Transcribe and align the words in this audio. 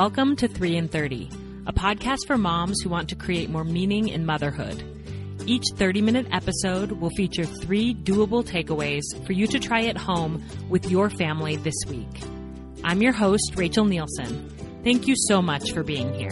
Welcome 0.00 0.34
to 0.36 0.48
3 0.48 0.76
in 0.76 0.88
30, 0.88 1.28
a 1.66 1.74
podcast 1.74 2.26
for 2.26 2.38
moms 2.38 2.80
who 2.80 2.88
want 2.88 3.10
to 3.10 3.14
create 3.14 3.50
more 3.50 3.64
meaning 3.64 4.08
in 4.08 4.24
motherhood. 4.24 4.82
Each 5.44 5.66
30 5.76 6.00
minute 6.00 6.26
episode 6.32 6.92
will 6.92 7.10
feature 7.10 7.44
three 7.44 7.94
doable 7.94 8.42
takeaways 8.42 9.02
for 9.26 9.34
you 9.34 9.46
to 9.48 9.58
try 9.58 9.82
at 9.84 9.98
home 9.98 10.42
with 10.70 10.90
your 10.90 11.10
family 11.10 11.56
this 11.56 11.74
week. 11.86 12.08
I'm 12.82 13.02
your 13.02 13.12
host, 13.12 13.52
Rachel 13.56 13.84
Nielson. 13.84 14.50
Thank 14.84 15.06
you 15.06 15.16
so 15.18 15.42
much 15.42 15.70
for 15.72 15.82
being 15.82 16.14
here. 16.14 16.30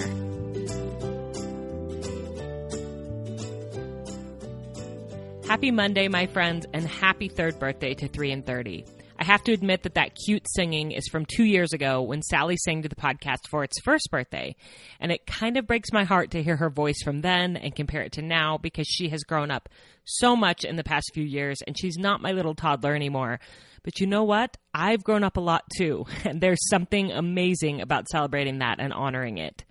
Happy 5.46 5.70
Monday, 5.70 6.08
my 6.08 6.24
friends, 6.24 6.64
and 6.72 6.88
happy 6.88 7.28
third 7.28 7.58
birthday 7.58 7.92
to 7.92 8.08
3 8.08 8.30
in 8.30 8.42
30. 8.44 8.86
I 9.28 9.32
have 9.32 9.44
to 9.44 9.52
admit 9.52 9.82
that 9.82 9.96
that 9.96 10.16
cute 10.24 10.46
singing 10.48 10.92
is 10.92 11.06
from 11.08 11.26
two 11.26 11.44
years 11.44 11.74
ago 11.74 12.00
when 12.00 12.22
Sally 12.22 12.56
sang 12.56 12.80
to 12.80 12.88
the 12.88 12.96
podcast 12.96 13.46
for 13.50 13.62
its 13.62 13.78
first 13.82 14.10
birthday. 14.10 14.56
And 15.00 15.12
it 15.12 15.26
kind 15.26 15.58
of 15.58 15.66
breaks 15.66 15.92
my 15.92 16.04
heart 16.04 16.30
to 16.30 16.42
hear 16.42 16.56
her 16.56 16.70
voice 16.70 17.02
from 17.04 17.20
then 17.20 17.54
and 17.58 17.76
compare 17.76 18.00
it 18.00 18.12
to 18.12 18.22
now 18.22 18.56
because 18.56 18.86
she 18.86 19.10
has 19.10 19.24
grown 19.24 19.50
up 19.50 19.68
so 20.04 20.34
much 20.34 20.64
in 20.64 20.76
the 20.76 20.82
past 20.82 21.10
few 21.12 21.24
years 21.24 21.58
and 21.66 21.78
she's 21.78 21.98
not 21.98 22.22
my 22.22 22.32
little 22.32 22.54
toddler 22.54 22.94
anymore. 22.94 23.38
But 23.82 24.00
you 24.00 24.06
know 24.06 24.24
what? 24.24 24.56
I've 24.72 25.04
grown 25.04 25.24
up 25.24 25.36
a 25.36 25.42
lot 25.42 25.64
too. 25.76 26.06
And 26.24 26.40
there's 26.40 26.66
something 26.70 27.12
amazing 27.12 27.82
about 27.82 28.08
celebrating 28.08 28.60
that 28.60 28.80
and 28.80 28.94
honoring 28.94 29.36
it. 29.36 29.62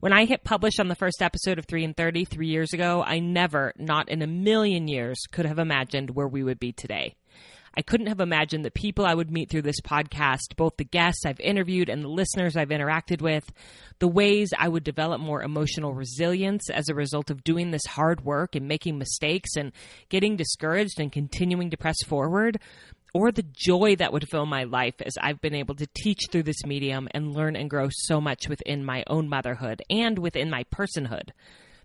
When 0.00 0.14
I 0.14 0.24
hit 0.24 0.42
publish 0.42 0.78
on 0.78 0.88
the 0.88 0.94
first 0.94 1.20
episode 1.20 1.58
of 1.58 1.66
3 1.66 1.84
in 1.84 1.92
30 1.92 2.24
three 2.24 2.48
years 2.48 2.72
ago, 2.72 3.02
I 3.06 3.18
never, 3.18 3.74
not 3.76 4.08
in 4.08 4.22
a 4.22 4.26
million 4.26 4.88
years, 4.88 5.20
could 5.30 5.44
have 5.44 5.58
imagined 5.58 6.08
where 6.08 6.26
we 6.26 6.42
would 6.42 6.58
be 6.58 6.72
today. 6.72 7.14
I 7.74 7.82
couldn't 7.82 8.08
have 8.08 8.20
imagined 8.20 8.64
the 8.64 8.70
people 8.70 9.06
I 9.06 9.14
would 9.14 9.30
meet 9.30 9.48
through 9.48 9.62
this 9.62 9.80
podcast, 9.80 10.56
both 10.56 10.76
the 10.76 10.84
guests 10.84 11.24
I've 11.24 11.40
interviewed 11.40 11.88
and 11.88 12.02
the 12.02 12.08
listeners 12.08 12.56
I've 12.56 12.68
interacted 12.68 13.22
with, 13.22 13.50
the 13.98 14.08
ways 14.08 14.50
I 14.58 14.68
would 14.68 14.84
develop 14.84 15.20
more 15.20 15.42
emotional 15.42 15.94
resilience 15.94 16.68
as 16.68 16.88
a 16.88 16.94
result 16.94 17.30
of 17.30 17.44
doing 17.44 17.70
this 17.70 17.86
hard 17.88 18.24
work 18.24 18.54
and 18.54 18.68
making 18.68 18.98
mistakes 18.98 19.56
and 19.56 19.72
getting 20.10 20.36
discouraged 20.36 21.00
and 21.00 21.10
continuing 21.10 21.70
to 21.70 21.78
press 21.78 21.96
forward, 22.06 22.58
or 23.14 23.32
the 23.32 23.44
joy 23.54 23.96
that 23.96 24.12
would 24.12 24.28
fill 24.28 24.46
my 24.46 24.64
life 24.64 24.94
as 25.04 25.14
I've 25.20 25.40
been 25.40 25.54
able 25.54 25.74
to 25.76 25.88
teach 25.94 26.20
through 26.30 26.44
this 26.44 26.64
medium 26.64 27.08
and 27.12 27.34
learn 27.34 27.56
and 27.56 27.70
grow 27.70 27.88
so 27.90 28.20
much 28.20 28.48
within 28.48 28.84
my 28.84 29.04
own 29.06 29.28
motherhood 29.28 29.82
and 29.90 30.18
within 30.18 30.50
my 30.50 30.64
personhood. 30.64 31.30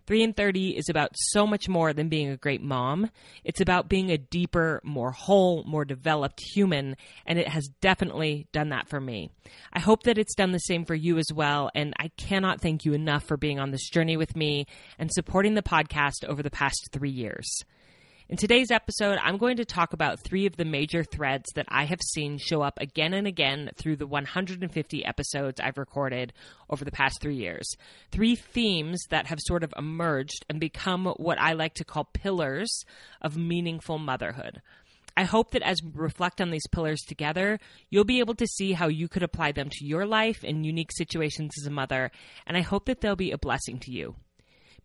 3 0.08 0.22
in 0.22 0.32
30 0.32 0.70
is 0.70 0.88
about 0.88 1.10
so 1.14 1.46
much 1.46 1.68
more 1.68 1.92
than 1.92 2.08
being 2.08 2.30
a 2.30 2.36
great 2.38 2.62
mom. 2.62 3.10
It's 3.44 3.60
about 3.60 3.90
being 3.90 4.10
a 4.10 4.16
deeper, 4.16 4.80
more 4.82 5.10
whole, 5.10 5.64
more 5.64 5.84
developed 5.84 6.40
human, 6.40 6.96
and 7.26 7.38
it 7.38 7.46
has 7.46 7.68
definitely 7.82 8.46
done 8.50 8.70
that 8.70 8.88
for 8.88 9.02
me. 9.02 9.30
I 9.70 9.80
hope 9.80 10.04
that 10.04 10.16
it's 10.16 10.34
done 10.34 10.52
the 10.52 10.60
same 10.60 10.86
for 10.86 10.94
you 10.94 11.18
as 11.18 11.30
well, 11.30 11.70
and 11.74 11.92
I 11.98 12.08
cannot 12.16 12.62
thank 12.62 12.86
you 12.86 12.94
enough 12.94 13.24
for 13.24 13.36
being 13.36 13.60
on 13.60 13.70
this 13.70 13.90
journey 13.90 14.16
with 14.16 14.34
me 14.34 14.64
and 14.98 15.12
supporting 15.12 15.52
the 15.52 15.62
podcast 15.62 16.24
over 16.26 16.42
the 16.42 16.50
past 16.50 16.88
three 16.90 17.10
years. 17.10 17.62
In 18.30 18.36
today's 18.36 18.70
episode, 18.70 19.18
I'm 19.22 19.38
going 19.38 19.56
to 19.56 19.64
talk 19.64 19.94
about 19.94 20.20
three 20.20 20.44
of 20.44 20.54
the 20.54 20.66
major 20.66 21.02
threads 21.02 21.50
that 21.54 21.64
I 21.70 21.84
have 21.84 22.02
seen 22.02 22.36
show 22.36 22.60
up 22.60 22.78
again 22.78 23.14
and 23.14 23.26
again 23.26 23.70
through 23.74 23.96
the 23.96 24.06
150 24.06 25.02
episodes 25.06 25.58
I've 25.58 25.78
recorded 25.78 26.34
over 26.68 26.84
the 26.84 26.92
past 26.92 27.22
three 27.22 27.36
years. 27.36 27.66
Three 28.12 28.36
themes 28.36 29.02
that 29.08 29.28
have 29.28 29.38
sort 29.40 29.64
of 29.64 29.72
emerged 29.78 30.44
and 30.50 30.60
become 30.60 31.06
what 31.16 31.40
I 31.40 31.54
like 31.54 31.72
to 31.76 31.86
call 31.86 32.04
pillars 32.12 32.84
of 33.22 33.38
meaningful 33.38 33.98
motherhood. 33.98 34.60
I 35.16 35.24
hope 35.24 35.52
that 35.52 35.62
as 35.62 35.82
we 35.82 35.90
reflect 35.94 36.42
on 36.42 36.50
these 36.50 36.68
pillars 36.70 37.00
together, 37.00 37.58
you'll 37.88 38.04
be 38.04 38.18
able 38.18 38.34
to 38.34 38.46
see 38.46 38.74
how 38.74 38.88
you 38.88 39.08
could 39.08 39.22
apply 39.22 39.52
them 39.52 39.70
to 39.70 39.86
your 39.86 40.04
life 40.04 40.44
in 40.44 40.64
unique 40.64 40.92
situations 40.92 41.54
as 41.58 41.66
a 41.66 41.70
mother, 41.70 42.10
and 42.46 42.58
I 42.58 42.60
hope 42.60 42.84
that 42.84 43.00
they'll 43.00 43.16
be 43.16 43.30
a 43.30 43.38
blessing 43.38 43.78
to 43.80 43.90
you. 43.90 44.16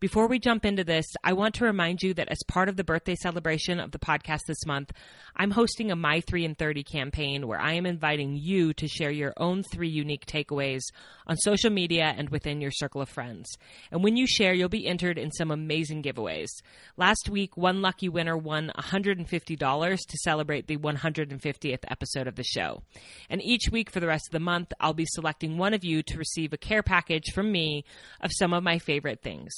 Before 0.04 0.28
we 0.28 0.38
jump 0.38 0.66
into 0.66 0.84
this, 0.84 1.06
I 1.24 1.32
want 1.32 1.56
to 1.56 1.64
remind 1.64 2.04
you 2.04 2.14
that 2.16 2.28
as 2.28 2.44
part 2.46 2.68
of 2.68 2.76
the 2.76 2.84
birthday 2.84 3.16
celebration 3.16 3.80
of 3.80 3.92
the 3.92 4.00
podcast 4.00 4.42
this 4.48 4.66
month, 4.66 4.92
I'm 5.34 5.52
hosting 5.52 5.92
a 5.92 5.96
My 5.96 6.20
3 6.20 6.44
in 6.44 6.56
30 6.56 6.84
campaign 6.84 7.48
where 7.48 7.62
I 7.62 7.76
am 7.76 7.86
inviting 7.86 8.36
you 8.36 8.74
to 8.74 8.88
share 8.90 9.12
your 9.12 9.32
own 9.38 9.64
three 9.64 9.88
unique 9.88 10.26
takeaways 10.26 10.82
on 11.26 11.38
social 11.38 11.70
media 11.70 12.14
and 12.18 12.28
within 12.28 12.60
your 12.60 12.70
circle 12.70 13.00
of 13.00 13.08
friends. 13.08 13.48
And 13.92 14.04
when 14.04 14.18
you 14.18 14.28
share, 14.28 14.54
you'll 14.54 14.68
be 14.68 14.86
entered 14.86 15.18
in 15.18 15.32
some 15.32 15.52
amazing 15.52 16.04
giveaways. 16.04 16.50
Last 16.98 17.30
week, 17.30 17.56
one 17.56 17.82
lucky 17.82 18.10
winner 18.10 18.36
won 18.36 18.74
$150 18.78 19.98
to 19.98 20.18
celebrate 20.18 20.68
the 20.68 20.76
150th 20.76 21.86
episode 21.88 22.28
of 22.28 22.36
the 22.36 22.44
show. 22.44 22.84
And 23.30 23.42
each 23.42 23.70
week 23.72 23.90
for 23.90 24.02
the 24.02 24.08
rest 24.08 24.28
of 24.28 24.34
the 24.34 24.42
month, 24.42 24.74
I'll 24.82 24.94
be 24.94 25.06
selecting 25.08 25.58
one 25.58 25.74
of 25.74 25.86
you 25.86 26.04
to 26.04 26.18
receive 26.18 26.52
a 26.52 26.58
care 26.58 26.84
package 26.84 27.32
from 27.34 27.54
me 27.54 27.86
of 28.20 28.32
some 28.34 28.52
of 28.52 28.64
my 28.64 28.80
favorite 28.80 29.22
things. 29.22 29.54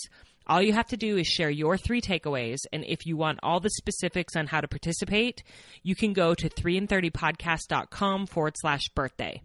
All 0.48 0.62
you 0.62 0.74
have 0.74 0.88
to 0.88 0.98
do 0.98 1.18
is 1.18 1.28
share 1.28 1.50
your 1.50 1.78
three 1.78 2.02
takeaways. 2.02 2.60
And 2.72 2.86
if 2.86 3.06
you 3.06 3.18
want 3.18 3.40
all 3.42 3.60
the 3.60 3.70
specifics 3.70 4.36
on 4.36 4.48
how 4.48 4.62
to 4.62 4.68
participate, 4.68 5.44
you 5.84 5.96
can 5.96 6.14
go 6.14 6.34
to 6.36 6.50
3in30podcast.com 6.50 8.28
forward 8.28 8.56
slash 8.58 8.90
birthday. 8.96 9.42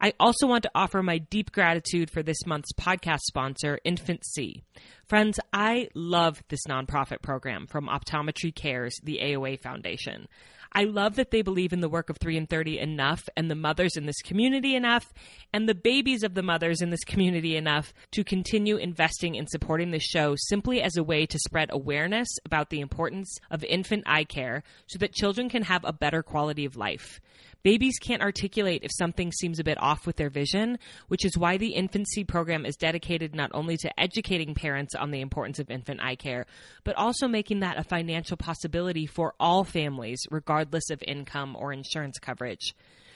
I 0.00 0.14
also 0.18 0.48
want 0.48 0.64
to 0.64 0.70
offer 0.74 1.00
my 1.00 1.18
deep 1.18 1.52
gratitude 1.52 2.10
for 2.10 2.24
this 2.24 2.44
month's 2.44 2.72
podcast 2.72 3.20
sponsor, 3.20 3.78
InfantSEE. 3.86 4.62
Friends, 5.06 5.38
I 5.52 5.90
love 5.94 6.42
this 6.48 6.66
nonprofit 6.68 7.22
program 7.22 7.68
from 7.68 7.86
Optometry 7.86 8.52
Cares, 8.52 8.98
the 9.04 9.20
AOA 9.22 9.60
Foundation. 9.60 10.26
I 10.74 10.84
love 10.84 11.16
that 11.16 11.30
they 11.30 11.42
believe 11.42 11.72
in 11.72 11.80
the 11.80 11.88
work 11.88 12.08
of 12.08 12.16
3 12.16 12.36
in 12.36 12.46
30 12.46 12.78
enough 12.78 13.28
and 13.36 13.50
the 13.50 13.54
mothers 13.54 13.96
in 13.96 14.06
this 14.06 14.22
community 14.22 14.74
enough 14.74 15.12
and 15.52 15.68
the 15.68 15.74
babies 15.74 16.22
of 16.22 16.34
the 16.34 16.42
mothers 16.42 16.80
in 16.80 16.90
this 16.90 17.04
community 17.04 17.56
enough 17.56 17.92
to 18.12 18.24
continue 18.24 18.76
investing 18.76 19.34
in 19.34 19.46
supporting 19.46 19.90
this 19.90 20.02
show 20.02 20.34
simply 20.36 20.80
as 20.80 20.96
a 20.96 21.02
way 21.02 21.26
to 21.26 21.38
spread 21.38 21.68
awareness 21.70 22.28
about 22.46 22.70
the 22.70 22.80
importance 22.80 23.38
of 23.50 23.62
infant 23.64 24.04
eye 24.06 24.24
care 24.24 24.62
so 24.86 24.98
that 24.98 25.12
children 25.12 25.48
can 25.48 25.62
have 25.62 25.84
a 25.84 25.92
better 25.92 26.22
quality 26.22 26.64
of 26.64 26.76
life. 26.76 27.20
Babies 27.62 27.98
can't 28.00 28.22
articulate 28.22 28.82
if 28.82 28.90
something 28.92 29.30
seems 29.30 29.60
a 29.60 29.64
bit 29.64 29.80
off 29.80 30.04
with 30.04 30.16
their 30.16 30.30
vision, 30.30 30.80
which 31.06 31.24
is 31.24 31.38
why 31.38 31.58
the 31.58 31.74
InfantSEE 31.76 32.26
program 32.26 32.66
is 32.66 32.76
dedicated 32.76 33.36
not 33.36 33.52
only 33.54 33.76
to 33.76 34.00
educating 34.00 34.52
parents 34.52 34.96
on 34.96 35.12
the 35.12 35.20
importance 35.20 35.60
of 35.60 35.70
infant 35.70 36.00
eye 36.02 36.16
care, 36.16 36.46
but 36.82 36.96
also 36.96 37.28
making 37.28 37.60
that 37.60 37.78
a 37.78 37.84
financial 37.84 38.36
possibility 38.36 39.06
for 39.06 39.34
all 39.38 39.62
families, 39.62 40.26
regardless 40.28 40.90
of 40.90 41.04
income 41.06 41.54
or 41.56 41.72
insurance 41.72 42.18
coverage. 42.18 42.74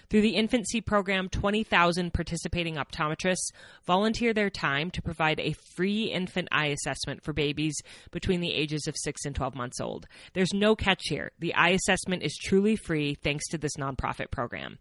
Through 0.09 0.23
the 0.23 0.37
InfantSEE 0.37 0.85
program, 0.85 1.29
20,000 1.29 2.13
participating 2.13 2.77
optometrists 2.77 3.51
volunteer 3.87 4.33
their 4.33 4.51
time 4.51 4.91
to 4.93 5.03
provide 5.03 5.41
a 5.41 5.55
free 5.75 6.05
infant 6.05 6.49
eye 6.53 6.67
assessment 6.67 7.25
for 7.25 7.33
babies 7.33 7.77
between 8.11 8.41
the 8.41 8.53
ages 8.53 8.87
of 8.87 8.95
6 8.97 9.25
and 9.25 9.35
12 9.35 9.55
months 9.55 9.81
old. 9.81 10.07
There's 10.33 10.55
no 10.55 10.77
catch 10.77 11.03
here. 11.05 11.33
The 11.39 11.55
eye 11.55 11.71
assessment 11.71 12.23
is 12.23 12.37
truly 12.37 12.77
free 12.77 13.15
thanks 13.15 13.49
to 13.49 13.59
this 13.59 13.77
nonprofit 13.77 14.31
program. 14.31 14.79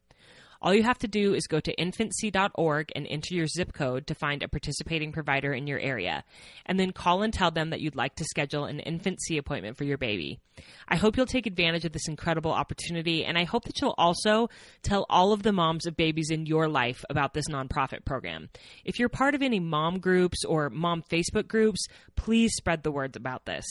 All 0.61 0.73
you 0.73 0.83
have 0.83 0.99
to 0.99 1.07
do 1.07 1.33
is 1.33 1.47
go 1.47 1.59
to 1.59 1.75
infantsee.org 1.75 2.91
and 2.95 3.07
enter 3.07 3.33
your 3.33 3.47
zip 3.47 3.73
code 3.73 4.07
to 4.07 4.16
find 4.16 4.41
a 4.41 4.47
participating 4.47 5.11
provider 5.11 5.53
in 5.53 5.67
your 5.67 5.79
area, 5.79 6.23
and 6.66 6.79
then 6.79 6.91
call 6.91 7.21
and 7.21 7.33
tell 7.33 7.51
them 7.51 7.69
that 7.69 7.81
you'd 7.81 7.95
like 7.95 8.16
to 8.16 8.23
schedule 8.23 8.66
an 8.66 8.81
InfantSEE 8.85 9.38
appointment 9.38 9.77
for 9.77 9.83
your 9.83 9.97
baby. 9.97 10.39
I 10.88 10.95
hope 10.95 11.17
you'll 11.17 11.25
take 11.25 11.47
advantage 11.47 11.85
of 11.85 11.91
this 11.91 12.07
incredible 12.07 12.51
opportunity, 12.51 13.25
and 13.25 13.38
I 13.38 13.43
hope 13.43 13.66
that 13.66 13.81
you'll 13.81 13.95
also 13.97 14.49
tell 14.81 15.05
all 15.09 15.33
of 15.33 15.43
the 15.43 15.51
moms 15.51 15.85
of 15.85 15.97
babies 15.97 16.29
in 16.31 16.45
your 16.45 16.67
life 16.67 17.03
about 17.09 17.33
this 17.33 17.47
nonprofit 17.49 18.05
program. 18.05 18.49
If 18.83 18.99
you're 18.99 19.09
part 19.09 19.35
of 19.35 19.41
any 19.41 19.59
mom 19.59 19.99
groups 19.99 20.43
or 20.45 20.69
mom 20.69 21.03
Facebook 21.03 21.47
groups, 21.47 21.85
please 22.16 22.53
spread 22.55 22.84
the 22.84 22.91
word 22.91 23.16
about 23.16 23.46
this. 23.46 23.66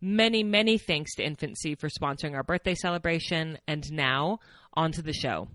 Many, 0.00 0.44
many 0.44 0.78
thanks 0.78 1.14
to 1.16 1.24
InfantSEE 1.24 1.78
for 1.78 1.88
sponsoring 1.88 2.34
our 2.34 2.44
birthday 2.44 2.74
celebration, 2.74 3.58
and 3.66 3.84
now 3.90 4.38
on 4.74 4.92
to 4.92 5.02
the 5.02 5.12
show. 5.12 5.48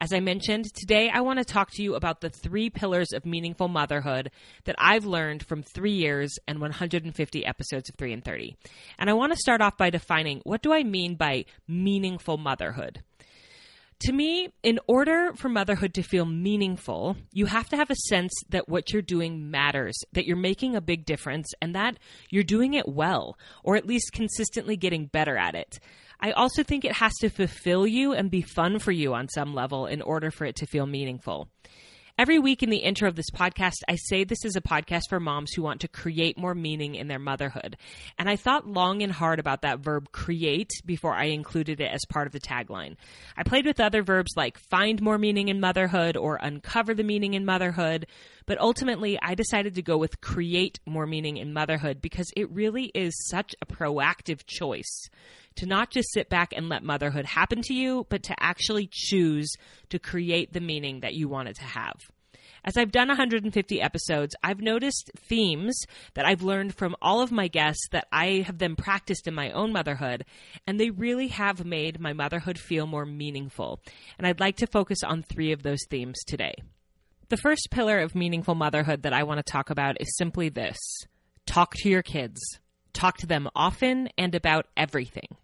As 0.00 0.12
I 0.12 0.20
mentioned, 0.20 0.72
today 0.74 1.10
I 1.12 1.22
want 1.22 1.40
to 1.40 1.44
talk 1.44 1.72
to 1.72 1.82
you 1.82 1.96
about 1.96 2.20
the 2.20 2.30
three 2.30 2.70
pillars 2.70 3.12
of 3.12 3.26
meaningful 3.26 3.66
motherhood 3.66 4.30
that 4.64 4.76
I've 4.78 5.04
learned 5.04 5.44
from 5.44 5.64
three 5.64 5.94
years 5.94 6.32
and 6.46 6.60
150 6.60 7.44
episodes 7.44 7.90
of 7.90 7.96
3 7.96 8.12
in 8.12 8.20
30. 8.20 8.56
And 9.00 9.10
I 9.10 9.14
want 9.14 9.32
to 9.32 9.38
start 9.38 9.60
off 9.60 9.76
by 9.76 9.90
defining 9.90 10.40
what 10.44 10.62
do 10.62 10.72
I 10.72 10.84
mean 10.84 11.16
by 11.16 11.46
meaningful 11.66 12.36
motherhood? 12.38 13.02
To 14.02 14.12
me, 14.12 14.52
in 14.62 14.78
order 14.86 15.32
for 15.34 15.48
motherhood 15.48 15.94
to 15.94 16.04
feel 16.04 16.24
meaningful, 16.24 17.16
you 17.32 17.46
have 17.46 17.68
to 17.70 17.76
have 17.76 17.90
a 17.90 17.96
sense 17.96 18.32
that 18.50 18.68
what 18.68 18.92
you're 18.92 19.02
doing 19.02 19.50
matters, 19.50 19.98
that 20.12 20.24
you're 20.24 20.36
making 20.36 20.76
a 20.76 20.80
big 20.80 21.04
difference, 21.04 21.52
and 21.60 21.74
that 21.74 21.98
you're 22.30 22.44
doing 22.44 22.74
it 22.74 22.86
well, 22.86 23.36
or 23.64 23.74
at 23.74 23.88
least 23.88 24.12
consistently 24.12 24.76
getting 24.76 25.06
better 25.06 25.36
at 25.36 25.56
it. 25.56 25.80
I 26.20 26.32
also 26.32 26.62
think 26.62 26.84
it 26.84 26.96
has 26.96 27.12
to 27.20 27.28
fulfill 27.28 27.86
you 27.86 28.12
and 28.12 28.30
be 28.30 28.42
fun 28.42 28.78
for 28.78 28.92
you 28.92 29.14
on 29.14 29.28
some 29.28 29.54
level 29.54 29.86
in 29.86 30.02
order 30.02 30.30
for 30.30 30.44
it 30.44 30.56
to 30.56 30.66
feel 30.66 30.86
meaningful. 30.86 31.48
Every 32.18 32.40
week 32.40 32.64
in 32.64 32.70
the 32.70 32.78
intro 32.78 33.06
of 33.06 33.14
this 33.14 33.30
podcast, 33.30 33.76
I 33.88 33.94
say 33.94 34.24
this 34.24 34.44
is 34.44 34.56
a 34.56 34.60
podcast 34.60 35.02
for 35.08 35.20
moms 35.20 35.52
who 35.52 35.62
want 35.62 35.82
to 35.82 35.88
create 35.88 36.36
more 36.36 36.52
meaning 36.52 36.96
in 36.96 37.06
their 37.06 37.20
motherhood. 37.20 37.76
And 38.18 38.28
I 38.28 38.34
thought 38.34 38.66
long 38.66 39.04
and 39.04 39.12
hard 39.12 39.38
about 39.38 39.62
that 39.62 39.78
verb 39.78 40.10
create 40.10 40.72
before 40.84 41.14
I 41.14 41.26
included 41.26 41.80
it 41.80 41.92
as 41.92 42.04
part 42.08 42.26
of 42.26 42.32
the 42.32 42.40
tagline. 42.40 42.96
I 43.36 43.44
played 43.44 43.66
with 43.66 43.78
other 43.78 44.02
verbs 44.02 44.32
like 44.36 44.58
find 44.58 45.00
more 45.00 45.16
meaning 45.16 45.46
in 45.46 45.60
motherhood 45.60 46.16
or 46.16 46.40
uncover 46.42 46.92
the 46.92 47.04
meaning 47.04 47.34
in 47.34 47.44
motherhood, 47.44 48.08
but 48.46 48.60
ultimately 48.60 49.16
I 49.22 49.36
decided 49.36 49.76
to 49.76 49.82
go 49.82 49.96
with 49.96 50.20
create 50.20 50.80
more 50.86 51.06
meaning 51.06 51.36
in 51.36 51.52
motherhood 51.52 52.02
because 52.02 52.32
it 52.36 52.50
really 52.50 52.90
is 52.96 53.28
such 53.28 53.54
a 53.62 53.66
proactive 53.66 54.44
choice 54.44 55.08
to 55.58 55.66
not 55.66 55.90
just 55.90 56.12
sit 56.12 56.28
back 56.28 56.52
and 56.56 56.68
let 56.68 56.82
motherhood 56.82 57.24
happen 57.24 57.62
to 57.62 57.74
you, 57.74 58.06
but 58.08 58.22
to 58.24 58.34
actually 58.38 58.88
choose 58.90 59.52
to 59.90 59.98
create 59.98 60.52
the 60.52 60.60
meaning 60.60 61.00
that 61.00 61.14
you 61.14 61.28
want 61.28 61.48
it 61.48 61.56
to 61.56 61.64
have. 61.64 61.96
As 62.64 62.76
I've 62.76 62.92
done 62.92 63.08
150 63.08 63.80
episodes, 63.80 64.34
I've 64.42 64.60
noticed 64.60 65.10
themes 65.16 65.80
that 66.14 66.26
I've 66.26 66.42
learned 66.42 66.74
from 66.74 66.96
all 67.00 67.22
of 67.22 67.32
my 67.32 67.48
guests 67.48 67.86
that 67.92 68.08
I 68.12 68.44
have 68.46 68.58
then 68.58 68.76
practiced 68.76 69.26
in 69.26 69.34
my 69.34 69.50
own 69.52 69.72
motherhood, 69.72 70.24
and 70.66 70.78
they 70.78 70.90
really 70.90 71.28
have 71.28 71.64
made 71.64 72.00
my 72.00 72.12
motherhood 72.12 72.58
feel 72.58 72.86
more 72.86 73.06
meaningful. 73.06 73.80
And 74.18 74.26
I'd 74.26 74.40
like 74.40 74.56
to 74.56 74.66
focus 74.66 75.02
on 75.04 75.22
three 75.22 75.52
of 75.52 75.62
those 75.62 75.84
themes 75.88 76.18
today. 76.26 76.54
The 77.28 77.36
first 77.36 77.68
pillar 77.70 78.00
of 78.00 78.14
meaningful 78.14 78.54
motherhood 78.54 79.02
that 79.02 79.12
I 79.12 79.22
want 79.22 79.38
to 79.38 79.52
talk 79.52 79.70
about 79.70 80.00
is 80.00 80.16
simply 80.16 80.48
this 80.48 80.78
talk 81.46 81.74
to 81.76 81.88
your 81.88 82.02
kids. 82.02 82.40
Talk 82.92 83.18
to 83.18 83.26
them 83.26 83.48
often 83.54 84.08
and 84.18 84.34
about 84.34 84.66
everything. 84.76 85.36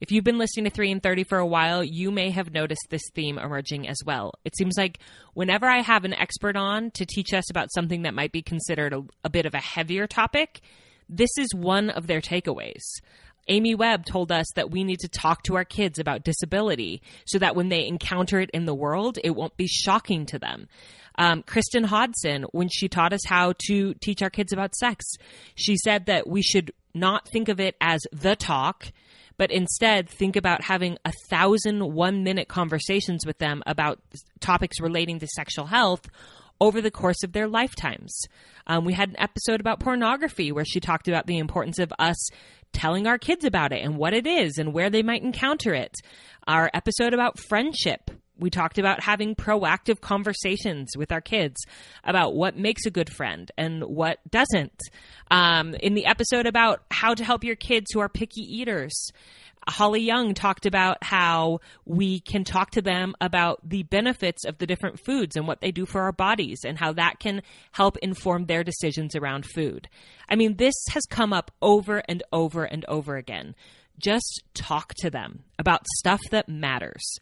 If 0.00 0.10
you've 0.10 0.24
been 0.24 0.38
listening 0.38 0.64
to 0.64 0.70
3 0.70 0.90
in 0.90 1.00
30 1.00 1.24
for 1.24 1.38
a 1.38 1.46
while, 1.46 1.82
you 1.82 2.10
may 2.10 2.30
have 2.30 2.52
noticed 2.52 2.86
this 2.90 3.08
theme 3.14 3.38
emerging 3.38 3.88
as 3.88 3.98
well. 4.04 4.34
It 4.44 4.56
seems 4.56 4.76
like 4.76 4.98
whenever 5.34 5.66
I 5.66 5.82
have 5.82 6.04
an 6.04 6.14
expert 6.14 6.56
on 6.56 6.90
to 6.92 7.06
teach 7.06 7.32
us 7.32 7.48
about 7.48 7.72
something 7.72 8.02
that 8.02 8.14
might 8.14 8.32
be 8.32 8.42
considered 8.42 8.92
a, 8.92 9.02
a 9.22 9.30
bit 9.30 9.46
of 9.46 9.54
a 9.54 9.60
heavier 9.60 10.06
topic, 10.06 10.60
this 11.08 11.30
is 11.38 11.54
one 11.54 11.90
of 11.90 12.06
their 12.06 12.20
takeaways. 12.20 12.82
Amy 13.48 13.74
Webb 13.74 14.06
told 14.06 14.32
us 14.32 14.46
that 14.56 14.70
we 14.70 14.84
need 14.84 15.00
to 15.00 15.08
talk 15.08 15.42
to 15.44 15.54
our 15.54 15.64
kids 15.64 15.98
about 15.98 16.24
disability 16.24 17.02
so 17.26 17.38
that 17.38 17.54
when 17.54 17.68
they 17.68 17.86
encounter 17.86 18.40
it 18.40 18.50
in 18.50 18.64
the 18.64 18.74
world, 18.74 19.18
it 19.22 19.30
won't 19.30 19.56
be 19.56 19.66
shocking 19.66 20.26
to 20.26 20.38
them. 20.38 20.66
Um, 21.16 21.42
Kristen 21.42 21.84
Hodson, 21.84 22.44
when 22.52 22.68
she 22.68 22.88
taught 22.88 23.12
us 23.12 23.24
how 23.26 23.54
to 23.66 23.94
teach 23.94 24.22
our 24.22 24.30
kids 24.30 24.52
about 24.52 24.74
sex, 24.74 25.04
she 25.54 25.76
said 25.76 26.06
that 26.06 26.26
we 26.26 26.42
should 26.42 26.72
not 26.94 27.28
think 27.28 27.48
of 27.48 27.60
it 27.60 27.76
as 27.80 28.00
the 28.12 28.34
talk 28.34 28.90
but 29.36 29.50
instead 29.50 30.08
think 30.08 30.36
about 30.36 30.62
having 30.62 30.98
a 31.04 31.12
thousand 31.28 31.94
one 31.94 32.22
minute 32.22 32.48
conversations 32.48 33.26
with 33.26 33.38
them 33.38 33.62
about 33.66 34.00
topics 34.40 34.80
relating 34.80 35.18
to 35.18 35.26
sexual 35.26 35.66
health 35.66 36.08
over 36.60 36.80
the 36.80 36.90
course 36.90 37.22
of 37.24 37.32
their 37.32 37.48
lifetimes. 37.48 38.16
Um, 38.66 38.84
we 38.84 38.92
had 38.92 39.10
an 39.10 39.18
episode 39.18 39.60
about 39.60 39.80
pornography 39.80 40.52
where 40.52 40.64
she 40.64 40.80
talked 40.80 41.08
about 41.08 41.26
the 41.26 41.38
importance 41.38 41.78
of 41.78 41.92
us 41.98 42.16
telling 42.72 43.06
our 43.06 43.18
kids 43.18 43.44
about 43.44 43.72
it 43.72 43.82
and 43.82 43.96
what 43.96 44.14
it 44.14 44.26
is 44.26 44.58
and 44.58 44.72
where 44.72 44.90
they 44.90 45.02
might 45.02 45.22
encounter 45.22 45.74
it. 45.74 45.94
Our 46.46 46.70
episode 46.74 47.14
about 47.14 47.38
friendship 47.38 48.10
we 48.38 48.50
talked 48.50 48.78
about 48.78 49.00
having 49.00 49.34
proactive 49.34 50.00
conversations 50.00 50.96
with 50.96 51.12
our 51.12 51.20
kids 51.20 51.56
about 52.02 52.34
what 52.34 52.56
makes 52.56 52.86
a 52.86 52.90
good 52.90 53.12
friend 53.12 53.50
and 53.56 53.84
what 53.84 54.18
doesn't. 54.30 54.80
Um, 55.30 55.74
in 55.74 55.94
the 55.94 56.06
episode 56.06 56.46
about 56.46 56.82
how 56.90 57.14
to 57.14 57.24
help 57.24 57.44
your 57.44 57.56
kids 57.56 57.86
who 57.92 58.00
are 58.00 58.08
picky 58.08 58.42
eaters, 58.42 59.10
Holly 59.68 60.02
Young 60.02 60.34
talked 60.34 60.66
about 60.66 61.02
how 61.02 61.60
we 61.84 62.20
can 62.20 62.44
talk 62.44 62.70
to 62.72 62.82
them 62.82 63.14
about 63.20 63.66
the 63.68 63.84
benefits 63.84 64.44
of 64.44 64.58
the 64.58 64.66
different 64.66 65.00
foods 65.00 65.36
and 65.36 65.46
what 65.46 65.60
they 65.60 65.70
do 65.70 65.86
for 65.86 66.02
our 66.02 66.12
bodies 66.12 66.60
and 66.64 66.78
how 66.78 66.92
that 66.92 67.18
can 67.18 67.42
help 67.72 67.96
inform 67.98 68.46
their 68.46 68.64
decisions 68.64 69.16
around 69.16 69.46
food. 69.46 69.88
I 70.28 70.36
mean, 70.36 70.56
this 70.56 70.74
has 70.90 71.04
come 71.08 71.32
up 71.32 71.50
over 71.62 72.02
and 72.08 72.22
over 72.32 72.64
and 72.64 72.84
over 72.88 73.16
again. 73.16 73.54
Just 73.98 74.42
talk 74.54 74.92
to 74.98 75.10
them 75.10 75.44
about 75.58 75.86
stuff 75.98 76.20
that 76.30 76.48
matters. 76.48 77.18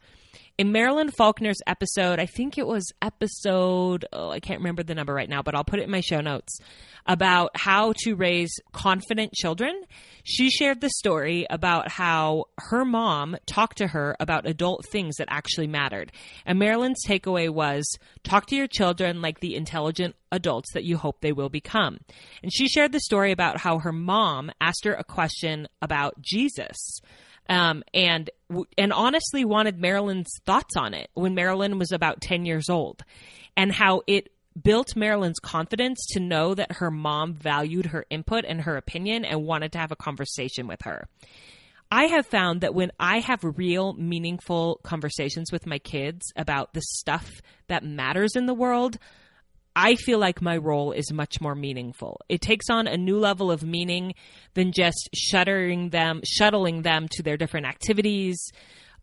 In 0.58 0.70
Marilyn 0.70 1.10
Faulkner's 1.10 1.60
episode, 1.66 2.18
I 2.18 2.26
think 2.26 2.58
it 2.58 2.66
was 2.66 2.92
episode, 3.00 4.04
oh, 4.12 4.30
I 4.30 4.38
can't 4.38 4.60
remember 4.60 4.82
the 4.82 4.94
number 4.94 5.14
right 5.14 5.28
now, 5.28 5.42
but 5.42 5.54
I'll 5.54 5.64
put 5.64 5.80
it 5.80 5.84
in 5.84 5.90
my 5.90 6.00
show 6.00 6.20
notes 6.20 6.58
about 7.06 7.50
how 7.54 7.94
to 8.04 8.14
raise 8.14 8.52
confident 8.72 9.32
children. 9.32 9.82
She 10.24 10.50
shared 10.50 10.80
the 10.80 10.90
story 10.90 11.46
about 11.50 11.90
how 11.90 12.44
her 12.58 12.84
mom 12.84 13.36
talked 13.46 13.78
to 13.78 13.88
her 13.88 14.14
about 14.20 14.46
adult 14.46 14.86
things 14.86 15.16
that 15.16 15.28
actually 15.30 15.66
mattered. 15.66 16.12
And 16.46 16.58
Marilyn's 16.58 17.04
takeaway 17.06 17.50
was 17.50 17.84
talk 18.22 18.46
to 18.46 18.56
your 18.56 18.68
children 18.68 19.20
like 19.20 19.40
the 19.40 19.56
intelligent 19.56 20.14
adults 20.30 20.72
that 20.74 20.84
you 20.84 20.96
hope 20.96 21.20
they 21.20 21.32
will 21.32 21.48
become. 21.48 21.98
And 22.42 22.52
she 22.52 22.68
shared 22.68 22.92
the 22.92 23.00
story 23.00 23.32
about 23.32 23.58
how 23.58 23.78
her 23.78 23.92
mom 23.92 24.52
asked 24.60 24.84
her 24.84 24.94
a 24.94 25.04
question 25.04 25.66
about 25.80 26.20
Jesus 26.20 27.00
um, 27.48 27.82
and 27.92 28.30
and 28.76 28.92
honestly 28.92 29.44
wanted 29.44 29.80
Marilyn's 29.80 30.30
thoughts 30.44 30.76
on 30.76 30.94
it 30.94 31.10
when 31.14 31.34
Marilyn 31.34 31.78
was 31.78 31.92
about 31.92 32.20
ten 32.20 32.44
years 32.46 32.68
old, 32.68 33.02
and 33.56 33.72
how 33.72 34.02
it 34.06 34.28
built 34.60 34.96
Marilyn's 34.96 35.38
confidence 35.38 36.04
to 36.10 36.20
know 36.20 36.54
that 36.54 36.72
her 36.72 36.90
mom 36.90 37.34
valued 37.34 37.86
her 37.86 38.04
input 38.10 38.44
and 38.46 38.60
her 38.62 38.76
opinion 38.76 39.24
and 39.24 39.44
wanted 39.44 39.72
to 39.72 39.78
have 39.78 39.92
a 39.92 39.96
conversation 39.96 40.66
with 40.66 40.82
her. 40.82 41.08
I 41.90 42.04
have 42.04 42.26
found 42.26 42.62
that 42.62 42.74
when 42.74 42.90
I 42.98 43.18
have 43.18 43.40
real, 43.42 43.92
meaningful 43.92 44.80
conversations 44.82 45.52
with 45.52 45.66
my 45.66 45.78
kids 45.78 46.32
about 46.36 46.72
the 46.72 46.80
stuff 46.80 47.42
that 47.68 47.84
matters 47.84 48.34
in 48.34 48.46
the 48.46 48.54
world, 48.54 48.98
I 49.74 49.94
feel 49.94 50.18
like 50.18 50.42
my 50.42 50.56
role 50.56 50.92
is 50.92 51.12
much 51.12 51.40
more 51.40 51.54
meaningful. 51.54 52.20
It 52.28 52.40
takes 52.40 52.68
on 52.68 52.86
a 52.86 52.96
new 52.96 53.18
level 53.18 53.50
of 53.50 53.62
meaning 53.62 54.14
than 54.54 54.72
just 54.72 55.08
shuttering 55.14 55.90
them, 55.90 56.20
shuttling 56.24 56.82
them 56.82 57.08
to 57.12 57.22
their 57.22 57.36
different 57.36 57.66
activities, 57.66 58.50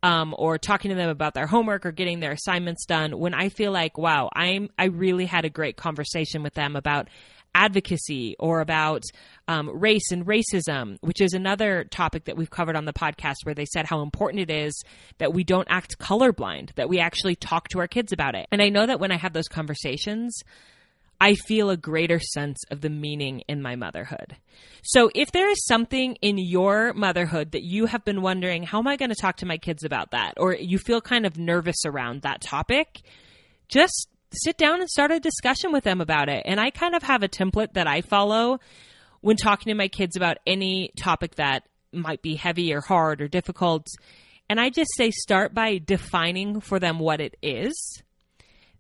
um, 0.04 0.34
or 0.38 0.58
talking 0.58 0.90
to 0.90 0.96
them 0.96 1.10
about 1.10 1.34
their 1.34 1.48
homework 1.48 1.86
or 1.86 1.92
getting 1.92 2.20
their 2.20 2.32
assignments 2.32 2.86
done. 2.86 3.18
When 3.18 3.34
I 3.34 3.50
feel 3.50 3.72
like, 3.72 3.98
wow, 3.98 4.30
I'm 4.34 4.70
I 4.78 4.86
really 4.86 5.26
had 5.26 5.46
a 5.46 5.50
great 5.50 5.76
conversation 5.76 6.44
with 6.44 6.54
them 6.54 6.76
about 6.76 7.10
advocacy 7.56 8.36
or 8.40 8.62
about 8.62 9.04
um, 9.48 9.70
race 9.70 10.12
and 10.12 10.26
racism, 10.26 10.98
which 11.02 11.22
is 11.22 11.34
another 11.34 11.84
topic 11.86 12.26
that 12.26 12.38
we've 12.38 12.50
covered 12.50 12.76
on 12.76 12.86
the 12.86 12.94
podcast, 12.94 13.36
where 13.44 13.56
they 13.56 13.66
said 13.66 13.86
how 13.86 14.02
important 14.02 14.42
it 14.42 14.52
is 14.52 14.82
that 15.18 15.34
we 15.34 15.44
don't 15.44 15.68
act 15.70 15.98
colorblind, 16.00 16.74
that 16.76 16.90
we 16.90 17.00
actually 17.00 17.36
talk 17.36 17.68
to 17.70 17.80
our 17.80 17.88
kids 17.88 18.12
about 18.12 18.36
it. 18.36 18.48
And 18.52 18.62
I 18.62 18.70
know 18.70 18.86
that 18.86 19.00
when 19.00 19.12
I 19.12 19.18
have 19.18 19.34
those 19.34 19.48
conversations, 19.48 20.42
I 21.22 21.34
feel 21.34 21.70
a 21.70 21.78
greater 21.78 22.20
sense 22.20 22.60
of 22.72 22.82
the 22.82 22.90
meaning 22.90 23.42
in 23.48 23.62
my 23.62 23.76
motherhood. 23.76 24.38
So, 24.84 25.10
if 25.14 25.32
there 25.32 25.50
is 25.50 25.66
something 25.66 26.16
in 26.22 26.38
your 26.38 26.94
motherhood 26.94 27.52
that 27.52 27.64
you 27.64 27.88
have 27.88 28.06
been 28.06 28.22
wondering, 28.22 28.64
how 28.64 28.80
am 28.80 28.88
I 28.88 28.96
going 28.96 29.10
to 29.10 29.22
talk 29.22 29.38
to 29.38 29.46
my 29.46 29.58
kids 29.58 29.84
about 29.84 30.12
that? 30.12 30.36
Or 30.38 30.56
you 30.56 30.78
feel 30.78 31.02
kind 31.02 31.26
of 31.26 31.38
nervous 31.38 31.86
around 31.86 32.22
that 32.22 32.42
topic, 32.42 33.02
just 33.68 34.08
sit 34.32 34.58
down 34.58 34.80
and 34.82 34.90
start 34.90 35.12
a 35.12 35.20
discussion 35.20 35.72
with 35.72 35.84
them 35.84 36.02
about 36.02 36.30
it. 36.30 36.44
And 36.46 36.60
I 36.60 36.70
kind 36.70 36.96
of 36.96 37.04
have 37.04 37.24
a 37.24 37.30
template 37.30 37.74
that 37.74 37.88
I 37.88 38.02
follow 38.02 38.60
when 39.22 39.36
talking 39.36 39.72
to 39.72 39.76
my 39.76 39.88
kids 39.88 40.16
about 40.16 40.38
any 40.46 40.92
topic 40.98 41.36
that 41.36 41.64
might 41.92 42.22
be 42.22 42.36
heavy 42.36 42.74
or 42.74 42.82
hard 42.82 43.22
or 43.22 43.28
difficult. 43.28 43.88
And 44.50 44.60
I 44.60 44.70
just 44.70 44.92
say 44.96 45.12
start 45.12 45.54
by 45.54 45.80
defining 45.84 46.62
for 46.62 46.80
them 46.80 47.00
what 47.00 47.22
it 47.22 47.36
is, 47.42 48.02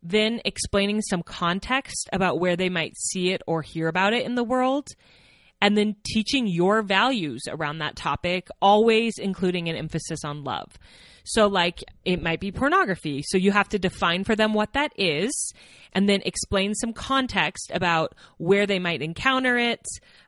then 0.02 0.42
explaining 0.46 1.02
some 1.02 1.24
context 1.24 2.10
about 2.14 2.40
where 2.40 2.56
they 2.56 2.70
might 2.70 2.98
see 2.98 3.32
it 3.32 3.42
or 3.46 3.62
hear 3.62 3.88
about 3.88 4.14
it 4.14 4.26
in 4.26 4.36
the 4.36 4.44
world, 4.44 4.88
and 5.62 5.78
then 5.78 5.96
teaching 6.06 6.48
your 6.48 6.82
values 6.82 7.44
around 7.50 7.80
that 7.80 7.96
topic, 7.96 8.48
always 8.62 9.18
including 9.18 9.68
an 9.68 9.76
emphasis 9.76 10.24
on 10.24 10.44
love. 10.44 10.78
So, 11.26 11.48
like, 11.48 11.84
it 12.06 12.24
might 12.24 12.40
be 12.40 12.52
pornography. 12.52 13.24
So, 13.28 13.38
you 13.38 13.52
have 13.52 13.70
to 13.70 13.80
define 13.80 14.24
for 14.24 14.36
them 14.36 14.54
what 14.54 14.74
that 14.74 14.94
is 14.96 15.54
and 15.94 16.08
then 16.08 16.22
explain 16.26 16.74
some 16.74 16.94
context 16.94 17.72
about 17.74 18.16
where 18.38 18.66
they 18.66 18.80
might 18.80 19.02
encounter 19.02 19.58
it, 19.58 19.86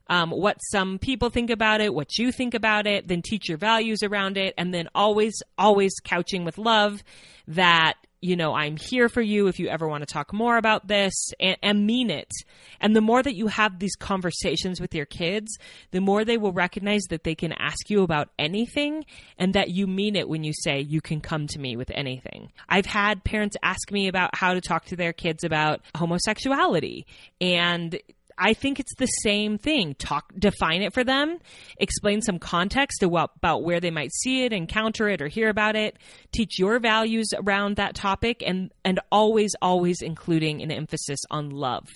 um, 0.08 0.30
what 0.30 0.58
some 0.72 1.00
people 1.00 1.30
think 1.30 1.50
about 1.50 1.82
it, 1.82 1.94
what 1.94 2.18
you 2.18 2.32
think 2.32 2.54
about 2.54 2.86
it, 2.86 3.08
then 3.08 3.22
teach 3.22 3.48
your 3.48 3.58
values 3.58 4.04
around 4.04 4.38
it, 4.38 4.54
and 4.58 4.74
then 4.74 4.90
always, 4.94 5.34
always 5.58 5.94
couching 6.04 6.44
with 6.44 6.58
love 6.58 7.04
that 7.48 7.96
you 8.22 8.36
know, 8.36 8.54
I'm 8.54 8.78
here 8.78 9.10
for 9.10 9.22
you 9.22 9.48
if 9.48 9.60
you 9.60 9.68
ever 9.68 9.88
want 9.88 10.08
to 10.08 10.12
talk 10.12 10.32
more 10.32 10.58
about 10.58 10.88
this 10.88 11.14
and, 11.40 11.58
and, 11.64 11.88
mean 11.88 12.12
it. 12.12 12.32
And 12.80 12.96
the 12.96 13.02
more 13.02 13.24
that 13.24 13.36
you 13.36 13.48
have 13.48 13.80
these 13.80 13.96
conversations 13.96 14.80
with 14.80 14.94
your 14.94 15.08
kids, 15.08 15.58
the 15.90 16.00
more 16.00 16.24
they 16.24 16.38
will 16.38 16.54
recognize 16.54 17.02
that 17.10 17.24
they 17.24 17.34
can 17.34 17.52
ask 17.54 17.90
you 17.90 18.04
about 18.04 18.30
anything 18.38 19.06
and 19.40 19.54
that 19.56 19.72
you 19.72 19.88
mean 19.88 20.16
it 20.16 20.30
when 20.30 20.44
you 20.44 20.54
say 20.54 20.80
you 20.80 21.02
can 21.02 21.20
come 21.20 21.48
to 21.48 21.60
me 21.60 21.76
with 21.76 21.90
anything. 21.96 22.52
I've 22.70 22.86
had 22.86 23.24
parents 23.24 23.58
ask 23.64 23.92
me 23.92 24.08
about 24.08 24.36
how 24.36 24.54
to 24.54 24.62
talk 24.62 24.86
to 24.86 24.96
their 24.96 25.14
kids 25.14 25.44
about 25.44 25.82
homosexuality 25.96 27.08
and 27.40 28.00
I 28.44 28.56
think 28.56 28.80
it's 28.80 28.96
the 28.96 29.06
same 29.06 29.60
thing. 29.60 29.94
Talk, 29.94 30.34
define 30.38 30.82
it 30.82 30.96
for 30.96 31.04
them, 31.04 31.38
explain 31.78 32.24
some 32.24 32.40
context 32.40 33.04
about, 33.04 33.64
where 33.64 33.80
they 33.80 33.92
might 33.92 34.12
see 34.12 34.44
it, 34.46 34.52
encounter 34.52 35.08
it, 35.10 35.22
or 35.22 35.28
hear 35.28 35.48
about 35.48 35.76
it. 35.76 35.98
Teach 36.32 36.58
your 36.58 36.80
values 36.80 37.28
around 37.38 37.76
that 37.76 37.94
topic, 37.94 38.42
and 38.44 38.72
and 38.84 39.00
always, 39.12 39.52
always 39.62 40.02
including 40.02 40.64
an 40.64 40.72
emphasis 40.72 41.20
on 41.30 41.52
love. 41.52 41.88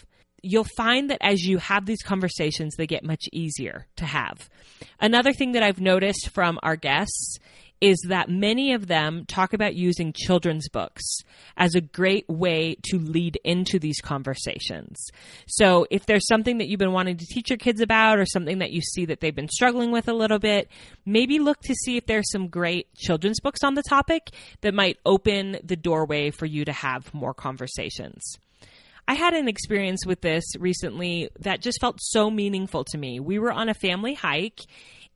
You'll 0.43 0.67
find 0.77 1.09
that 1.09 1.17
as 1.21 1.41
you 1.41 1.57
have 1.57 1.87
these 1.87 2.03
conversations, 2.03 2.75
they 2.75 2.85
get 2.85 3.03
much 3.03 3.23
easier 3.33 3.87
to 3.95 4.05
have. 4.05 4.47
Another 4.99 5.33
thing 5.33 5.53
that 5.53 5.63
I've 5.63 5.81
noticed 5.81 6.29
from 6.29 6.59
our 6.61 6.75
guests 6.75 7.39
is 7.81 7.97
that 8.07 8.29
many 8.29 8.73
of 8.73 8.87
them 8.87 9.25
talk 9.25 9.53
about 9.53 9.75
using 9.75 10.13
children's 10.13 10.69
books 10.69 11.03
as 11.57 11.75
a 11.75 11.81
great 11.81 12.27
way 12.29 12.75
to 12.83 12.97
lead 12.97 13.39
into 13.43 13.79
these 13.79 13.99
conversations. 14.01 15.07
So, 15.47 15.85
if 15.89 16.05
there's 16.05 16.27
something 16.27 16.57
that 16.57 16.67
you've 16.67 16.79
been 16.79 16.93
wanting 16.93 17.17
to 17.17 17.25
teach 17.25 17.49
your 17.49 17.57
kids 17.57 17.81
about 17.81 18.19
or 18.19 18.25
something 18.25 18.59
that 18.59 18.71
you 18.71 18.81
see 18.81 19.05
that 19.05 19.19
they've 19.19 19.35
been 19.35 19.49
struggling 19.49 19.91
with 19.91 20.07
a 20.07 20.13
little 20.13 20.39
bit, 20.39 20.69
maybe 21.05 21.39
look 21.39 21.59
to 21.61 21.73
see 21.73 21.97
if 21.97 22.05
there's 22.05 22.31
some 22.31 22.47
great 22.47 22.93
children's 22.95 23.39
books 23.39 23.63
on 23.63 23.75
the 23.75 23.83
topic 23.83 24.31
that 24.61 24.73
might 24.73 24.97
open 25.05 25.57
the 25.63 25.75
doorway 25.75 26.31
for 26.31 26.45
you 26.45 26.65
to 26.65 26.73
have 26.73 27.13
more 27.13 27.33
conversations. 27.33 28.37
I 29.07 29.13
had 29.13 29.33
an 29.33 29.47
experience 29.47 30.05
with 30.05 30.21
this 30.21 30.43
recently 30.57 31.29
that 31.39 31.61
just 31.61 31.79
felt 31.79 31.99
so 32.01 32.31
meaningful 32.31 32.83
to 32.85 32.97
me. 32.97 33.19
We 33.19 33.37
were 33.37 33.51
on 33.51 33.69
a 33.69 33.75
family 33.75 34.15
hike 34.15 34.61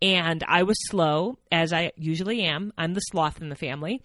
and 0.01 0.43
I 0.47 0.63
was 0.63 0.77
slow, 0.87 1.37
as 1.51 1.73
I 1.73 1.91
usually 1.97 2.43
am. 2.43 2.71
I'm 2.77 2.93
the 2.93 3.01
sloth 3.01 3.41
in 3.41 3.49
the 3.49 3.55
family. 3.55 4.01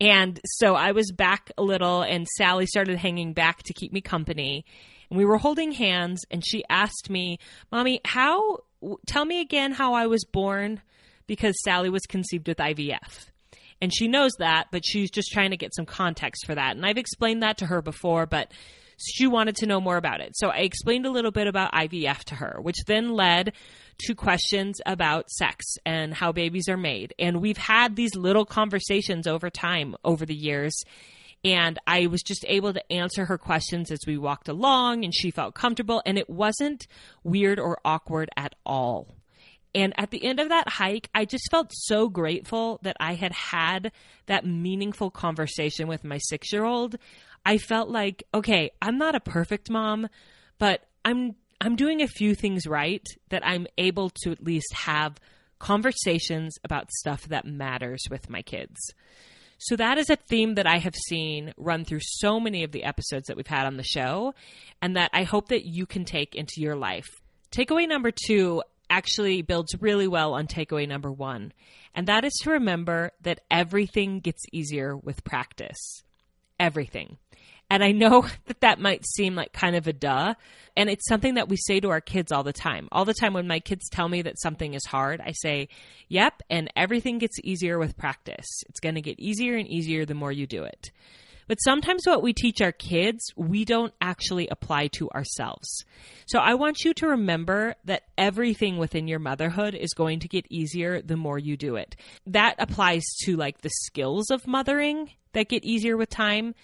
And 0.00 0.40
so 0.44 0.74
I 0.74 0.92
was 0.92 1.12
back 1.12 1.52
a 1.56 1.62
little, 1.62 2.02
and 2.02 2.26
Sally 2.26 2.66
started 2.66 2.98
hanging 2.98 3.32
back 3.32 3.62
to 3.64 3.72
keep 3.72 3.92
me 3.92 4.00
company. 4.00 4.64
And 5.08 5.18
we 5.18 5.24
were 5.24 5.38
holding 5.38 5.72
hands, 5.72 6.22
and 6.30 6.44
she 6.44 6.64
asked 6.68 7.08
me, 7.08 7.38
Mommy, 7.70 8.00
how, 8.04 8.58
tell 9.06 9.24
me 9.24 9.40
again 9.40 9.72
how 9.72 9.94
I 9.94 10.06
was 10.06 10.24
born 10.24 10.80
because 11.26 11.54
Sally 11.64 11.90
was 11.90 12.02
conceived 12.02 12.48
with 12.48 12.58
IVF. 12.58 13.26
And 13.80 13.94
she 13.94 14.08
knows 14.08 14.32
that, 14.38 14.68
but 14.72 14.82
she's 14.84 15.10
just 15.10 15.30
trying 15.32 15.50
to 15.50 15.56
get 15.56 15.74
some 15.74 15.86
context 15.86 16.46
for 16.46 16.54
that. 16.54 16.76
And 16.76 16.84
I've 16.84 16.98
explained 16.98 17.42
that 17.42 17.58
to 17.58 17.66
her 17.66 17.82
before, 17.82 18.26
but 18.26 18.50
she 18.98 19.26
wanted 19.26 19.56
to 19.56 19.66
know 19.66 19.80
more 19.80 19.96
about 19.96 20.20
it. 20.20 20.36
So 20.36 20.48
I 20.48 20.58
explained 20.58 21.06
a 21.06 21.10
little 21.10 21.30
bit 21.30 21.46
about 21.46 21.72
IVF 21.72 22.24
to 22.24 22.34
her, 22.36 22.58
which 22.60 22.84
then 22.86 23.12
led 23.12 23.52
to 24.06 24.14
questions 24.14 24.80
about 24.86 25.30
sex 25.30 25.64
and 25.84 26.14
how 26.14 26.32
babies 26.32 26.68
are 26.68 26.76
made. 26.76 27.14
And 27.18 27.40
we've 27.40 27.56
had 27.56 27.96
these 27.96 28.14
little 28.14 28.44
conversations 28.44 29.26
over 29.26 29.50
time, 29.50 29.96
over 30.04 30.26
the 30.26 30.34
years. 30.34 30.82
And 31.44 31.78
I 31.86 32.06
was 32.06 32.22
just 32.22 32.44
able 32.48 32.72
to 32.72 32.92
answer 32.92 33.26
her 33.26 33.38
questions 33.38 33.90
as 33.90 34.00
we 34.06 34.18
walked 34.18 34.48
along, 34.48 35.04
and 35.04 35.14
she 35.14 35.30
felt 35.30 35.54
comfortable. 35.54 36.02
And 36.04 36.18
it 36.18 36.28
wasn't 36.28 36.86
weird 37.22 37.60
or 37.60 37.78
awkward 37.84 38.30
at 38.36 38.54
all. 38.64 39.14
And 39.74 39.92
at 39.98 40.10
the 40.10 40.24
end 40.24 40.40
of 40.40 40.48
that 40.48 40.68
hike, 40.68 41.10
I 41.14 41.26
just 41.26 41.50
felt 41.50 41.70
so 41.70 42.08
grateful 42.08 42.80
that 42.82 42.96
I 42.98 43.12
had 43.12 43.32
had 43.32 43.92
that 44.24 44.46
meaningful 44.46 45.10
conversation 45.10 45.86
with 45.86 46.02
my 46.02 46.16
six 46.16 46.50
year 46.50 46.64
old. 46.64 46.96
I 47.46 47.58
felt 47.58 47.88
like, 47.88 48.24
okay, 48.34 48.72
I'm 48.82 48.98
not 48.98 49.14
a 49.14 49.20
perfect 49.20 49.70
mom, 49.70 50.08
but 50.58 50.84
I'm 51.04 51.36
I'm 51.60 51.76
doing 51.76 52.02
a 52.02 52.08
few 52.08 52.34
things 52.34 52.66
right 52.66 53.06
that 53.30 53.46
I'm 53.46 53.66
able 53.78 54.10
to 54.24 54.32
at 54.32 54.44
least 54.44 54.74
have 54.74 55.18
conversations 55.58 56.56
about 56.64 56.90
stuff 56.90 57.22
that 57.28 57.46
matters 57.46 58.02
with 58.10 58.28
my 58.28 58.42
kids. 58.42 58.76
So 59.58 59.76
that 59.76 59.96
is 59.96 60.10
a 60.10 60.16
theme 60.16 60.56
that 60.56 60.66
I 60.66 60.78
have 60.78 60.94
seen 60.94 61.54
run 61.56 61.86
through 61.86 62.00
so 62.02 62.38
many 62.38 62.62
of 62.64 62.72
the 62.72 62.84
episodes 62.84 63.28
that 63.28 63.36
we've 63.38 63.46
had 63.46 63.64
on 63.64 63.78
the 63.78 63.82
show 63.84 64.34
and 64.82 64.96
that 64.96 65.10
I 65.14 65.22
hope 65.22 65.48
that 65.48 65.64
you 65.64 65.86
can 65.86 66.04
take 66.04 66.34
into 66.34 66.56
your 66.60 66.76
life. 66.76 67.08
Takeaway 67.52 67.88
number 67.88 68.10
2 68.10 68.62
actually 68.90 69.40
builds 69.40 69.80
really 69.80 70.08
well 70.08 70.34
on 70.34 70.46
takeaway 70.46 70.86
number 70.86 71.10
1, 71.10 71.52
and 71.94 72.06
that 72.06 72.24
is 72.24 72.34
to 72.42 72.50
remember 72.50 73.12
that 73.22 73.40
everything 73.50 74.20
gets 74.20 74.42
easier 74.52 74.94
with 74.94 75.24
practice. 75.24 76.02
Everything. 76.60 77.16
And 77.70 77.82
I 77.82 77.92
know 77.92 78.26
that 78.46 78.60
that 78.60 78.80
might 78.80 79.06
seem 79.06 79.34
like 79.34 79.52
kind 79.52 79.76
of 79.76 79.86
a 79.86 79.92
duh. 79.92 80.34
And 80.76 80.90
it's 80.90 81.08
something 81.08 81.34
that 81.34 81.48
we 81.48 81.56
say 81.56 81.80
to 81.80 81.90
our 81.90 82.00
kids 82.00 82.32
all 82.32 82.42
the 82.42 82.52
time. 82.52 82.88
All 82.92 83.04
the 83.04 83.14
time 83.14 83.32
when 83.32 83.48
my 83.48 83.60
kids 83.60 83.88
tell 83.90 84.08
me 84.08 84.22
that 84.22 84.40
something 84.40 84.74
is 84.74 84.84
hard, 84.84 85.20
I 85.24 85.32
say, 85.32 85.68
yep, 86.08 86.42
and 86.50 86.70
everything 86.76 87.18
gets 87.18 87.38
easier 87.42 87.78
with 87.78 87.96
practice. 87.96 88.62
It's 88.68 88.80
going 88.80 88.96
to 88.96 89.00
get 89.00 89.18
easier 89.18 89.56
and 89.56 89.66
easier 89.66 90.04
the 90.04 90.14
more 90.14 90.32
you 90.32 90.46
do 90.46 90.64
it. 90.64 90.90
But 91.48 91.58
sometimes 91.62 92.06
what 92.06 92.24
we 92.24 92.32
teach 92.32 92.60
our 92.60 92.72
kids, 92.72 93.32
we 93.36 93.64
don't 93.64 93.94
actually 94.00 94.48
apply 94.48 94.88
to 94.98 95.08
ourselves. 95.10 95.84
So 96.26 96.40
I 96.40 96.54
want 96.54 96.84
you 96.84 96.92
to 96.94 97.08
remember 97.08 97.76
that 97.84 98.02
everything 98.18 98.78
within 98.78 99.06
your 99.06 99.20
motherhood 99.20 99.74
is 99.74 99.94
going 99.94 100.20
to 100.20 100.28
get 100.28 100.46
easier 100.50 101.00
the 101.00 101.16
more 101.16 101.38
you 101.38 101.56
do 101.56 101.76
it. 101.76 101.94
That 102.26 102.56
applies 102.58 103.04
to 103.24 103.36
like 103.36 103.60
the 103.60 103.70
skills 103.70 104.30
of 104.30 104.46
mothering 104.48 105.10
that 105.34 105.48
get 105.48 105.64
easier 105.64 105.96
with 105.96 106.10
time 106.10 106.54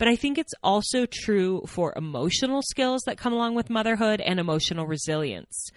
but 0.00 0.08
I 0.08 0.16
think 0.16 0.38
it's 0.38 0.54
also 0.62 1.04
true 1.04 1.62
for 1.66 1.92
emotional 1.94 2.62
skills 2.62 3.02
that 3.02 3.18
come 3.18 3.34
along 3.34 3.54
with 3.54 3.68
motherhood 3.68 4.22
and 4.22 4.40
emotional 4.40 4.86
resilience. 4.86 5.68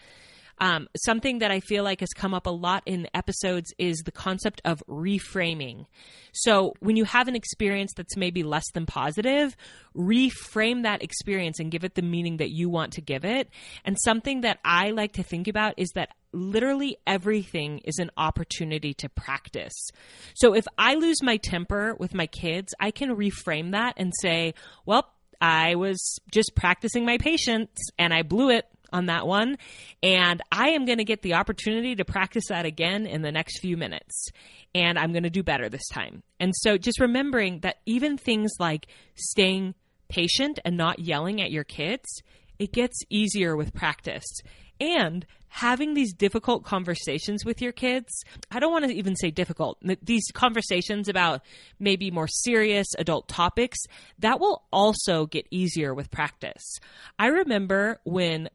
Um, 0.64 0.88
something 0.96 1.40
that 1.40 1.52
I 1.52 1.60
feel 1.60 1.84
like 1.84 2.00
has 2.00 2.14
come 2.16 2.34
up 2.34 2.48
a 2.48 2.50
lot 2.50 2.84
in 2.86 3.06
episodes 3.14 3.74
is 3.78 3.98
the 4.06 4.14
concept 4.14 4.62
of 4.64 4.82
reframing. 4.88 5.88
So, 6.32 6.74
when 6.80 6.96
you 6.96 7.04
have 7.04 7.28
an 7.28 7.36
experience 7.36 7.92
that's 7.94 8.16
maybe 8.16 8.44
less 8.44 8.64
than 8.74 8.86
positive, 8.86 9.58
reframe 9.94 10.84
that 10.84 11.04
experience 11.04 11.60
and 11.60 11.70
give 11.70 11.84
it 11.84 11.96
the 11.96 12.02
meaning 12.02 12.38
that 12.38 12.52
you 12.52 12.70
want 12.70 12.94
to 12.94 13.02
give 13.02 13.26
it. 13.26 13.50
And 13.84 13.98
something 14.00 14.40
that 14.42 14.60
I 14.64 14.92
like 14.92 15.12
to 15.14 15.24
think 15.24 15.50
about 15.50 15.74
is 15.76 15.90
that 15.96 16.12
literally 16.32 16.96
everything 17.06 17.80
is 17.80 18.00
an 18.00 18.12
opportunity 18.16 18.94
to 18.94 19.10
practice. 19.10 19.90
So 20.34 20.54
if 20.54 20.64
I 20.78 20.96
lose 20.96 21.22
my 21.22 21.36
temper 21.36 21.94
with 22.00 22.14
my 22.14 22.28
kids, 22.28 22.74
I 22.80 22.92
can 22.92 23.18
reframe 23.18 23.72
that 23.72 23.96
and 23.98 24.14
say, 24.22 24.54
well, 24.86 25.10
I 25.42 25.76
was 25.76 26.20
just 26.32 26.56
practicing 26.56 27.04
my 27.06 27.18
patience 27.18 27.78
and 28.00 28.14
I 28.14 28.22
blew 28.22 28.50
it 28.50 28.66
on 28.94 29.08
that 29.08 29.28
one. 29.28 29.58
And 30.02 30.42
I 30.52 30.70
am 30.70 30.86
going 30.86 31.00
to 31.00 31.04
get 31.04 31.24
the 31.24 31.34
opportunity 31.34 31.96
to 31.96 32.06
practice 32.06 32.46
that 32.48 32.66
again 32.66 33.06
in 33.06 33.24
the 33.24 33.32
next 33.32 33.60
few 33.60 33.76
minutes. 33.76 34.30
And 34.74 34.98
I'm 34.98 35.12
going 35.12 35.24
to 35.24 35.30
do 35.30 35.44
better 35.44 35.68
this 35.68 35.88
time. 35.92 36.24
And 36.40 36.54
so 36.56 36.78
just 36.78 37.00
remembering 37.00 37.60
that 37.62 37.78
even 37.86 38.18
things 38.18 38.54
like 38.60 38.88
staying 39.16 39.76
patient 40.08 40.60
and 40.64 40.78
not 40.78 41.00
yelling 41.00 41.42
at 41.42 41.52
your 41.52 41.64
kids, 41.64 42.22
it 42.60 42.72
gets 42.72 42.98
easier 43.10 43.58
with 43.58 43.74
practice. 43.74 44.40
And 44.80 45.26
having 45.48 45.94
these 45.94 46.14
difficult 46.14 46.66
conversations 46.66 47.46
with 47.46 47.62
your 47.62 47.72
kids, 47.72 48.24
I 48.52 48.60
don't 48.60 48.72
want 48.72 48.86
to 48.86 48.94
even 48.94 49.16
say 49.16 49.30
difficult, 49.30 49.78
these 50.02 50.26
conversations 50.34 51.08
about 51.08 51.42
maybe 51.80 52.10
more 52.10 52.28
serious 52.28 52.88
adult 52.98 53.28
topics, 53.28 53.78
that 54.20 54.40
will 54.40 54.64
also 54.72 55.28
get 55.28 55.48
easier 55.52 55.94
with 55.94 56.10
practice. 56.10 56.80
I 57.20 57.28
remember 57.28 58.00
when 58.04 58.50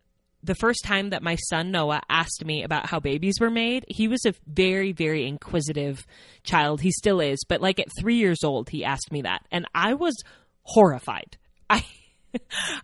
the 0.48 0.54
first 0.54 0.82
time 0.82 1.10
that 1.10 1.22
my 1.22 1.36
son 1.36 1.70
Noah 1.70 2.02
asked 2.08 2.44
me 2.44 2.64
about 2.64 2.86
how 2.86 2.98
babies 2.98 3.36
were 3.38 3.50
made, 3.50 3.84
he 3.86 4.08
was 4.08 4.24
a 4.26 4.34
very, 4.46 4.92
very 4.92 5.28
inquisitive 5.28 6.04
child. 6.42 6.80
He 6.80 6.90
still 6.90 7.20
is, 7.20 7.38
but 7.48 7.60
like 7.60 7.78
at 7.78 7.86
three 8.00 8.16
years 8.16 8.42
old, 8.42 8.70
he 8.70 8.84
asked 8.84 9.12
me 9.12 9.22
that. 9.22 9.46
And 9.52 9.66
I 9.74 9.94
was 9.94 10.16
horrified. 10.62 11.36
I 11.70 11.84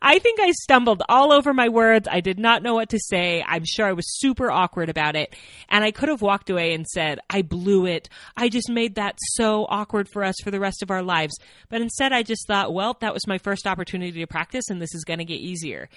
I 0.00 0.18
think 0.18 0.40
I 0.40 0.52
stumbled 0.52 1.02
all 1.08 1.32
over 1.32 1.52
my 1.52 1.68
words. 1.68 2.08
I 2.10 2.20
did 2.20 2.38
not 2.38 2.62
know 2.62 2.74
what 2.74 2.90
to 2.90 2.98
say. 2.98 3.44
I'm 3.46 3.64
sure 3.64 3.86
I 3.86 3.92
was 3.92 4.18
super 4.18 4.50
awkward 4.50 4.88
about 4.88 5.16
it. 5.16 5.34
And 5.68 5.84
I 5.84 5.90
could 5.90 6.08
have 6.08 6.22
walked 6.22 6.50
away 6.50 6.72
and 6.72 6.86
said, 6.86 7.20
I 7.28 7.42
blew 7.42 7.86
it. 7.86 8.08
I 8.36 8.48
just 8.48 8.70
made 8.70 8.94
that 8.94 9.18
so 9.20 9.66
awkward 9.68 10.08
for 10.08 10.24
us 10.24 10.36
for 10.42 10.50
the 10.50 10.60
rest 10.60 10.82
of 10.82 10.90
our 10.90 11.02
lives. 11.02 11.38
But 11.68 11.82
instead, 11.82 12.12
I 12.12 12.22
just 12.22 12.46
thought, 12.46 12.72
well, 12.72 12.96
that 13.00 13.12
was 13.12 13.26
my 13.26 13.38
first 13.38 13.66
opportunity 13.66 14.20
to 14.20 14.26
practice 14.26 14.70
and 14.70 14.80
this 14.80 14.94
is 14.94 15.04
going 15.04 15.18
to 15.18 15.24
get 15.24 15.40
easier. 15.40 15.88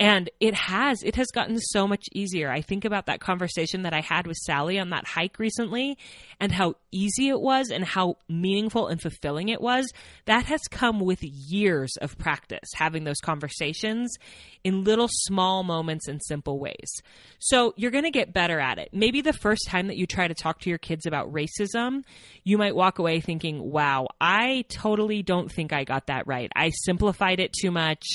And 0.00 0.30
it 0.40 0.54
has, 0.54 1.02
it 1.02 1.16
has 1.16 1.26
gotten 1.26 1.58
so 1.60 1.86
much 1.86 2.06
easier. 2.14 2.50
I 2.50 2.62
think 2.62 2.86
about 2.86 3.04
that 3.04 3.20
conversation 3.20 3.82
that 3.82 3.92
I 3.92 4.00
had 4.00 4.26
with 4.26 4.38
Sally 4.38 4.78
on 4.78 4.88
that 4.90 5.06
hike 5.06 5.38
recently 5.38 5.98
and 6.40 6.50
how 6.50 6.76
easy 6.90 7.28
it 7.28 7.38
was 7.38 7.68
and 7.68 7.84
how 7.84 8.16
meaningful 8.26 8.88
and 8.88 8.98
fulfilling 8.98 9.50
it 9.50 9.60
was. 9.60 9.92
That 10.24 10.46
has 10.46 10.62
come 10.70 11.00
with 11.00 11.22
years 11.22 11.98
of 12.00 12.16
practice, 12.16 12.70
having 12.74 13.04
those 13.04 13.20
conversations 13.20 14.16
in 14.64 14.84
little 14.84 15.08
small 15.10 15.64
moments 15.64 16.08
and 16.08 16.18
simple 16.24 16.58
ways. 16.58 16.90
So 17.38 17.74
you're 17.76 17.90
going 17.90 18.04
to 18.04 18.10
get 18.10 18.32
better 18.32 18.58
at 18.58 18.78
it. 18.78 18.88
Maybe 18.94 19.20
the 19.20 19.34
first 19.34 19.66
time 19.68 19.88
that 19.88 19.98
you 19.98 20.06
try 20.06 20.26
to 20.26 20.34
talk 20.34 20.60
to 20.60 20.70
your 20.70 20.78
kids 20.78 21.04
about 21.04 21.30
racism, 21.30 22.04
you 22.42 22.56
might 22.56 22.74
walk 22.74 22.98
away 22.98 23.20
thinking, 23.20 23.70
wow, 23.70 24.08
I 24.18 24.64
totally 24.70 25.22
don't 25.22 25.52
think 25.52 25.74
I 25.74 25.84
got 25.84 26.06
that 26.06 26.26
right. 26.26 26.50
I 26.56 26.70
simplified 26.70 27.38
it 27.38 27.52
too 27.52 27.70
much. 27.70 28.06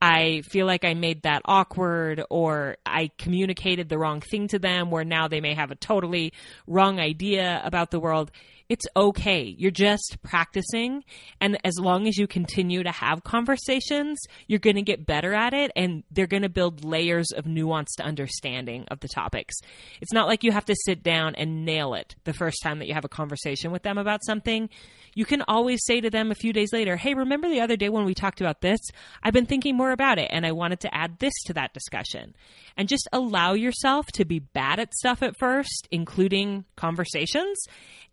I 0.00 0.42
feel 0.42 0.66
like 0.66 0.84
I 0.84 0.94
made 0.94 1.22
that 1.22 1.42
awkward 1.44 2.22
or 2.28 2.76
I 2.84 3.10
communicated 3.18 3.88
the 3.88 3.98
wrong 3.98 4.20
thing 4.20 4.48
to 4.48 4.58
them 4.58 4.90
where 4.90 5.04
now 5.04 5.26
they 5.28 5.40
may 5.40 5.54
have 5.54 5.70
a 5.70 5.74
totally 5.76 6.32
wrong 6.66 7.00
idea 7.00 7.62
about 7.64 7.90
the 7.90 8.00
world. 8.00 8.30
It's 8.68 8.86
okay. 8.96 9.54
You're 9.56 9.70
just 9.70 10.18
practicing. 10.24 11.04
And 11.40 11.56
as 11.64 11.78
long 11.78 12.08
as 12.08 12.18
you 12.18 12.26
continue 12.26 12.82
to 12.82 12.90
have 12.90 13.22
conversations, 13.22 14.18
you're 14.48 14.58
going 14.58 14.76
to 14.76 14.82
get 14.82 15.06
better 15.06 15.34
at 15.34 15.54
it 15.54 15.70
and 15.76 16.02
they're 16.10 16.26
going 16.26 16.42
to 16.42 16.48
build 16.48 16.84
layers 16.84 17.28
of 17.36 17.44
nuanced 17.44 18.00
understanding 18.02 18.84
of 18.90 19.00
the 19.00 19.08
topics. 19.08 19.54
It's 20.00 20.12
not 20.12 20.26
like 20.26 20.42
you 20.42 20.50
have 20.50 20.64
to 20.64 20.74
sit 20.84 21.04
down 21.04 21.36
and 21.36 21.64
nail 21.64 21.94
it 21.94 22.16
the 22.24 22.32
first 22.32 22.58
time 22.62 22.80
that 22.80 22.88
you 22.88 22.94
have 22.94 23.04
a 23.04 23.08
conversation 23.08 23.70
with 23.70 23.84
them 23.84 23.98
about 23.98 24.24
something. 24.24 24.68
You 25.14 25.24
can 25.24 25.42
always 25.42 25.84
say 25.84 26.00
to 26.00 26.10
them 26.10 26.30
a 26.30 26.34
few 26.34 26.52
days 26.52 26.72
later, 26.72 26.96
Hey, 26.96 27.14
remember 27.14 27.48
the 27.48 27.60
other 27.60 27.76
day 27.76 27.88
when 27.88 28.04
we 28.04 28.14
talked 28.14 28.40
about 28.40 28.60
this? 28.62 28.80
I've 29.22 29.32
been 29.32 29.46
thinking 29.46 29.76
more 29.76 29.85
about 29.90 30.18
it 30.18 30.28
and 30.30 30.46
I 30.46 30.52
wanted 30.52 30.80
to 30.80 30.94
add 30.94 31.18
this 31.18 31.32
to 31.46 31.54
that 31.54 31.74
discussion. 31.74 32.34
And 32.76 32.88
just 32.88 33.08
allow 33.12 33.54
yourself 33.54 34.06
to 34.14 34.24
be 34.24 34.38
bad 34.38 34.78
at 34.78 34.94
stuff 34.94 35.22
at 35.22 35.38
first, 35.38 35.88
including 35.90 36.64
conversations, 36.76 37.58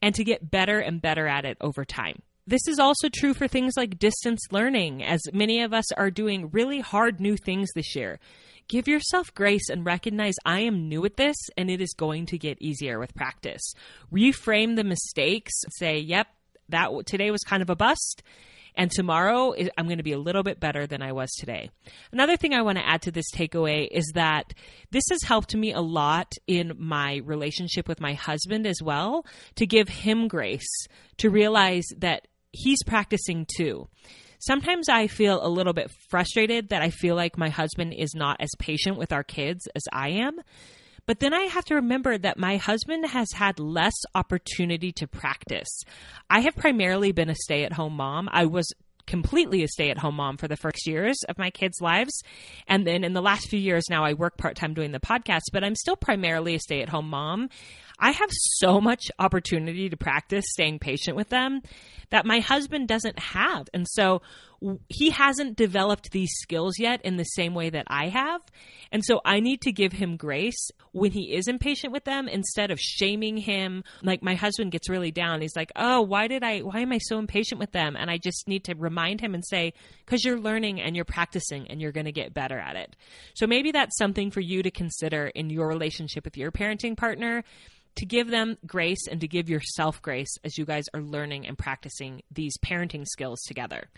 and 0.01 0.15
to 0.15 0.23
get 0.23 0.49
better 0.49 0.79
and 0.79 1.01
better 1.01 1.27
at 1.27 1.45
it 1.45 1.57
over 1.61 1.85
time. 1.85 2.21
This 2.45 2.67
is 2.67 2.77
also 2.77 3.07
true 3.07 3.33
for 3.33 3.47
things 3.47 3.73
like 3.77 3.99
distance 3.99 4.41
learning, 4.51 5.03
as 5.03 5.21
many 5.31 5.61
of 5.61 5.73
us 5.73 5.89
are 5.93 6.11
doing 6.11 6.49
really 6.51 6.81
hard 6.81 7.21
new 7.21 7.37
things 7.37 7.69
this 7.73 7.95
year. 7.95 8.19
Give 8.67 8.87
yourself 8.87 9.33
grace 9.33 9.69
and 9.69 9.85
recognize 9.85 10.35
I 10.45 10.61
am 10.61 10.87
new 10.89 11.05
at 11.05 11.17
this 11.17 11.37
and 11.57 11.69
it 11.69 11.81
is 11.81 11.93
going 11.93 12.25
to 12.27 12.37
get 12.37 12.61
easier 12.61 12.99
with 12.99 13.15
practice. 13.15 13.61
Reframe 14.11 14.75
the 14.75 14.83
mistakes, 14.83 15.53
say, 15.77 15.99
yep, 15.99 16.27
that 16.69 16.89
today 17.05 17.31
was 17.31 17.41
kind 17.41 17.61
of 17.61 17.69
a 17.69 17.75
bust 17.75 18.23
and 18.75 18.89
tomorrow, 18.91 19.53
I'm 19.77 19.85
going 19.85 19.97
to 19.97 20.03
be 20.03 20.13
a 20.13 20.19
little 20.19 20.43
bit 20.43 20.59
better 20.59 20.87
than 20.87 21.01
I 21.01 21.11
was 21.11 21.31
today. 21.31 21.69
Another 22.11 22.37
thing 22.37 22.53
I 22.53 22.61
want 22.61 22.77
to 22.77 22.87
add 22.87 23.01
to 23.03 23.11
this 23.11 23.31
takeaway 23.33 23.87
is 23.91 24.11
that 24.15 24.53
this 24.91 25.03
has 25.09 25.23
helped 25.23 25.55
me 25.55 25.73
a 25.73 25.81
lot 25.81 26.33
in 26.47 26.73
my 26.77 27.21
relationship 27.25 27.87
with 27.87 28.01
my 28.01 28.13
husband 28.13 28.65
as 28.65 28.81
well 28.81 29.25
to 29.55 29.67
give 29.67 29.89
him 29.89 30.27
grace, 30.27 30.87
to 31.17 31.29
realize 31.29 31.85
that 31.97 32.27
he's 32.51 32.83
practicing 32.83 33.45
too. 33.57 33.87
Sometimes 34.39 34.89
I 34.89 35.07
feel 35.07 35.45
a 35.45 35.47
little 35.47 35.71
bit 35.71 35.89
frustrated 36.09 36.69
that 36.69 36.81
I 36.81 36.89
feel 36.89 37.15
like 37.15 37.37
my 37.37 37.49
husband 37.49 37.93
is 37.93 38.13
not 38.13 38.37
as 38.41 38.49
patient 38.59 38.97
with 38.97 39.13
our 39.13 39.23
kids 39.23 39.67
as 39.73 39.83
I 39.93 40.09
am. 40.09 40.41
But 41.05 41.19
then 41.19 41.33
I 41.33 41.43
have 41.43 41.65
to 41.65 41.75
remember 41.75 42.17
that 42.17 42.37
my 42.37 42.57
husband 42.57 43.07
has 43.07 43.31
had 43.33 43.59
less 43.59 43.93
opportunity 44.15 44.91
to 44.93 45.07
practice. 45.07 45.81
I 46.29 46.39
have 46.41 46.55
primarily 46.55 47.11
been 47.11 47.29
a 47.29 47.35
stay 47.35 47.65
at 47.65 47.73
home 47.73 47.95
mom. 47.95 48.29
I 48.31 48.45
was 48.45 48.71
completely 49.05 49.63
a 49.63 49.67
stay 49.67 49.89
at 49.89 49.97
home 49.97 50.15
mom 50.15 50.37
for 50.37 50.47
the 50.47 50.55
first 50.55 50.87
years 50.87 51.17
of 51.27 51.37
my 51.37 51.49
kids' 51.49 51.81
lives. 51.81 52.23
And 52.67 52.87
then 52.87 53.03
in 53.03 53.13
the 53.13 53.21
last 53.21 53.49
few 53.49 53.59
years 53.59 53.83
now, 53.89 54.03
I 54.03 54.13
work 54.13 54.37
part 54.37 54.55
time 54.55 54.73
doing 54.73 54.91
the 54.91 54.99
podcast, 54.99 55.41
but 55.51 55.63
I'm 55.63 55.75
still 55.75 55.95
primarily 55.95 56.55
a 56.55 56.59
stay 56.59 56.81
at 56.81 56.89
home 56.89 57.09
mom. 57.09 57.49
I 57.99 58.11
have 58.11 58.29
so 58.31 58.81
much 58.81 59.03
opportunity 59.19 59.89
to 59.89 59.97
practice 59.97 60.45
staying 60.49 60.79
patient 60.79 61.15
with 61.15 61.29
them 61.29 61.61
that 62.09 62.25
my 62.25 62.39
husband 62.39 62.87
doesn't 62.87 63.19
have. 63.19 63.67
And 63.73 63.87
so 63.87 64.21
he 64.89 65.09
hasn't 65.09 65.57
developed 65.57 66.11
these 66.11 66.31
skills 66.41 66.79
yet 66.79 67.01
in 67.03 67.17
the 67.17 67.23
same 67.23 67.53
way 67.53 67.69
that 67.69 67.85
I 67.87 68.09
have. 68.09 68.41
And 68.91 69.03
so 69.03 69.21
I 69.25 69.39
need 69.39 69.61
to 69.61 69.71
give 69.71 69.93
him 69.93 70.17
grace 70.17 70.71
when 70.91 71.11
he 71.11 71.33
is 71.33 71.47
impatient 71.47 71.91
with 71.93 72.05
them 72.05 72.27
instead 72.27 72.71
of 72.71 72.79
shaming 72.79 73.37
him. 73.37 73.83
Like 74.01 74.23
my 74.23 74.35
husband 74.35 74.71
gets 74.71 74.89
really 74.89 75.11
down. 75.11 75.41
He's 75.41 75.55
like, 75.55 75.71
"Oh, 75.75 76.01
why 76.01 76.27
did 76.27 76.43
I 76.43 76.59
why 76.59 76.79
am 76.79 76.91
I 76.91 76.99
so 76.99 77.19
impatient 77.19 77.59
with 77.59 77.71
them?" 77.71 77.95
And 77.97 78.09
I 78.09 78.17
just 78.17 78.47
need 78.47 78.63
to 78.65 78.75
remind 78.75 79.21
him 79.21 79.33
and 79.33 79.43
say, 79.45 79.73
"Cuz 80.05 80.23
you're 80.23 80.39
learning 80.39 80.81
and 80.81 80.95
you're 80.95 81.05
practicing 81.05 81.67
and 81.69 81.81
you're 81.81 81.91
going 81.91 82.05
to 82.05 82.11
get 82.11 82.33
better 82.33 82.59
at 82.59 82.75
it." 82.75 82.95
So 83.33 83.47
maybe 83.47 83.71
that's 83.71 83.97
something 83.97 84.31
for 84.31 84.41
you 84.41 84.63
to 84.63 84.71
consider 84.71 85.27
in 85.27 85.49
your 85.49 85.67
relationship 85.67 86.23
with 86.25 86.37
your 86.37 86.51
parenting 86.51 86.95
partner 86.95 87.43
to 87.95 88.05
give 88.05 88.29
them 88.29 88.57
grace 88.65 89.07
and 89.09 89.21
to 89.21 89.27
give 89.27 89.49
yourself 89.49 90.01
grace 90.01 90.35
as 90.43 90.57
you 90.57 90.65
guys 90.65 90.85
are 90.93 91.01
learning 91.01 91.47
and 91.47 91.57
practicing 91.57 92.21
these 92.31 92.57
parenting 92.57 93.05
skills 93.05 93.41
together. 93.41 93.89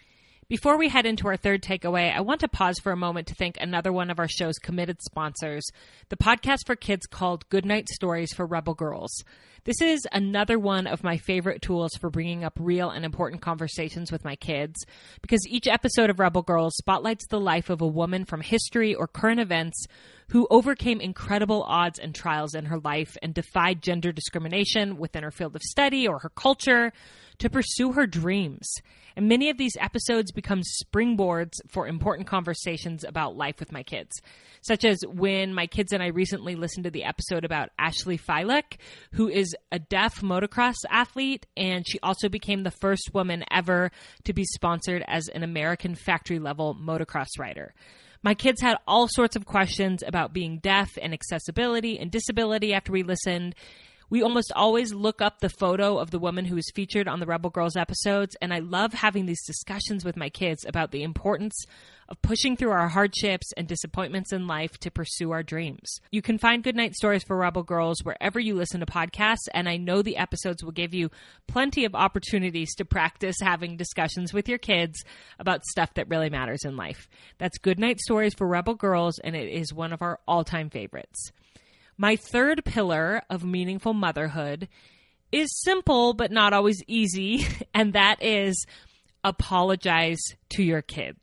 Before 0.48 0.78
we 0.78 0.90
head 0.90 1.08
into 1.08 1.28
our 1.28 1.38
third 1.38 1.64
takeaway, 1.64 2.16
I 2.16 2.22
want 2.22 2.42
to 2.42 2.48
pause 2.48 2.78
for 2.78 2.92
a 2.92 2.96
moment 2.96 3.26
to 3.28 3.34
thank 3.34 3.58
another 3.60 3.92
one 3.92 4.12
of 4.12 4.20
our 4.20 4.28
show's 4.28 4.60
committed 4.60 5.02
sponsors, 5.02 5.66
the 6.10 6.18
podcast 6.18 6.68
for 6.68 6.76
kids 6.76 7.08
called 7.08 7.50
Goodnight 7.50 7.90
Stories 7.90 8.32
for 8.32 8.46
Rebel 8.46 8.76
Girls. 8.76 9.24
This 9.64 9.82
is 9.82 10.08
another 10.12 10.60
one 10.60 10.86
of 10.86 11.04
my 11.04 11.18
favorite 11.18 11.64
tools 11.64 11.96
for 11.96 12.12
bringing 12.12 12.44
up 12.44 12.54
real 12.60 12.92
and 12.92 13.04
important 13.04 13.42
conversations 13.42 14.12
with 14.12 14.24
my 14.24 14.36
kids 14.36 14.86
because 15.24 15.48
each 15.48 15.68
episode 15.68 16.12
of 16.12 16.20
Rebel 16.20 16.44
Girls 16.44 16.76
spotlights 16.78 17.26
the 17.26 17.40
life 17.40 17.72
of 17.72 17.82
a 17.82 17.88
woman 17.88 18.24
from 18.24 18.42
history 18.42 18.94
or 18.94 19.08
current 19.08 19.40
events 19.40 19.88
who 20.30 20.48
overcame 20.50 21.00
incredible 21.00 21.64
odds 21.64 22.00
and 22.00 22.16
trials 22.16 22.56
in 22.56 22.66
her 22.66 22.80
life 22.80 23.16
and 23.22 23.34
defied 23.34 23.82
gender 23.82 24.12
discrimination 24.12 24.98
within 24.98 25.24
her 25.24 25.32
field 25.32 25.56
of 25.56 25.62
study 25.62 26.08
or 26.08 26.20
her 26.20 26.30
culture 26.30 26.92
to 27.40 27.50
pursue 27.50 27.92
her 27.94 28.08
dreams. 28.08 28.68
And 29.16 29.30
many 29.30 29.50
of 29.50 29.58
these 29.58 29.78
episodes 29.80 30.32
become 30.32 30.62
springboards 30.62 31.54
for 31.70 31.88
important 31.88 32.28
conversations 32.28 33.04
about 33.04 33.38
life 33.38 33.60
with 33.60 33.72
my 33.72 33.84
kids, 33.84 34.22
such 34.62 34.84
as 34.84 35.00
when 35.08 35.54
my 35.54 35.68
kids 35.68 35.94
and 35.94 36.04
I 36.04 36.08
recently 36.08 36.56
listened 36.56 36.84
to 36.84 36.92
the 36.92 37.06
episode 37.06 37.46
about 37.46 37.70
Ashley 37.80 38.18
Fiolek, 38.18 38.78
who 39.14 39.30
is 39.30 39.56
a 39.72 39.80
deaf 39.80 40.22
motocross 40.22 40.76
athlete, 40.90 41.46
and 41.56 41.88
she 41.88 42.00
also 42.02 42.28
became 42.28 42.64
the 42.64 42.72
first 42.72 43.14
woman 43.14 43.46
ever 43.52 43.92
to 44.26 44.34
be 44.34 44.44
sponsored 44.44 45.04
as 45.08 45.30
an 45.30 45.44
American 45.44 45.96
factory 45.96 46.40
level 46.40 46.76
motocross 46.76 47.40
rider. 47.40 47.74
My 48.26 48.34
kids 48.34 48.60
had 48.60 48.78
all 48.88 49.08
sorts 49.08 49.36
of 49.36 49.46
questions 49.46 50.02
about 50.02 50.34
being 50.34 50.58
deaf 50.58 50.98
and 51.00 51.14
accessibility 51.14 52.00
and 52.00 52.10
disability 52.10 52.74
after 52.74 52.92
we 52.92 53.04
listened, 53.04 53.54
we 54.10 54.22
almost 54.22 54.52
always 54.56 54.94
look 54.94 55.22
up 55.22 55.40
the 55.40 55.50
photo 55.50 55.98
of 55.98 56.12
the 56.12 56.20
woman 56.20 56.46
who 56.46 56.58
is 56.58 56.72
featured 56.76 57.08
on 57.08 57.20
the 57.20 57.26
Rebel 57.26 57.50
Girls 57.50 57.76
episodes, 57.76 58.36
and 58.42 58.54
I 58.54 58.60
love 58.60 58.94
having 58.94 59.26
these 59.26 59.46
discussions 59.46 60.06
with 60.06 60.16
my 60.16 60.30
kids 60.30 60.64
about 60.66 60.92
the 60.92 61.04
importance 61.04 61.66
of 62.08 62.22
pushing 62.22 62.56
through 62.56 62.70
our 62.70 62.88
hardships 62.88 63.52
and 63.58 63.68
disappointments 63.68 64.32
in 64.32 64.46
life 64.46 64.78
to 64.80 64.92
pursue 64.92 65.32
our 65.32 65.42
dreams. 65.42 66.00
You 66.12 66.22
can 66.22 66.38
find 66.38 66.64
Goodnight 66.64 66.94
Stories 66.94 67.24
for 67.24 67.36
Rebel 67.36 67.64
Girls 67.64 68.04
wherever 68.04 68.40
you 68.40 68.54
listen 68.54 68.80
to 68.80 68.86
podcasts, 68.86 69.48
and 69.54 69.68
I 69.68 69.78
know 69.78 70.02
the 70.02 70.18
episodes 70.18 70.64
will 70.64 70.72
give 70.72 70.94
you 70.94 71.10
plenty 71.48 71.84
of 71.86 71.96
opportunities 71.96 72.76
to 72.76 72.86
practice 72.86 73.38
having 73.42 73.76
discussions 73.76 74.34
with 74.34 74.48
your 74.48 74.60
kids 74.60 75.04
about 75.40 75.66
stuff 75.66 75.96
that 75.96 76.10
really 76.10 76.30
matters 76.30 76.64
in 76.64 76.78
life. 76.78 77.08
That's 77.40 77.58
Goodnight 77.58 78.00
Stories 78.00 78.36
for 78.36 78.48
Rebel 78.48 78.76
Girls, 78.76 79.18
and 79.20 79.36
it 79.36 79.50
is 79.50 79.74
one 79.74 79.94
of 79.94 80.02
our 80.02 80.20
all 80.28 80.44
time 80.44 80.70
favorites. 80.70 81.32
My 81.98 82.16
third 82.16 82.66
pillar 82.66 83.22
of 83.30 83.44
meaningful 83.44 83.94
motherhood 83.94 84.68
is 85.32 85.62
simple 85.62 86.14
but 86.14 86.32
not 86.32 86.54
always 86.54 86.84
easy, 86.88 87.48
and 87.74 87.94
that 87.94 88.22
is 88.22 88.66
apologize 89.24 90.22
to 90.50 90.64
your 90.64 90.82
kids. 90.82 91.22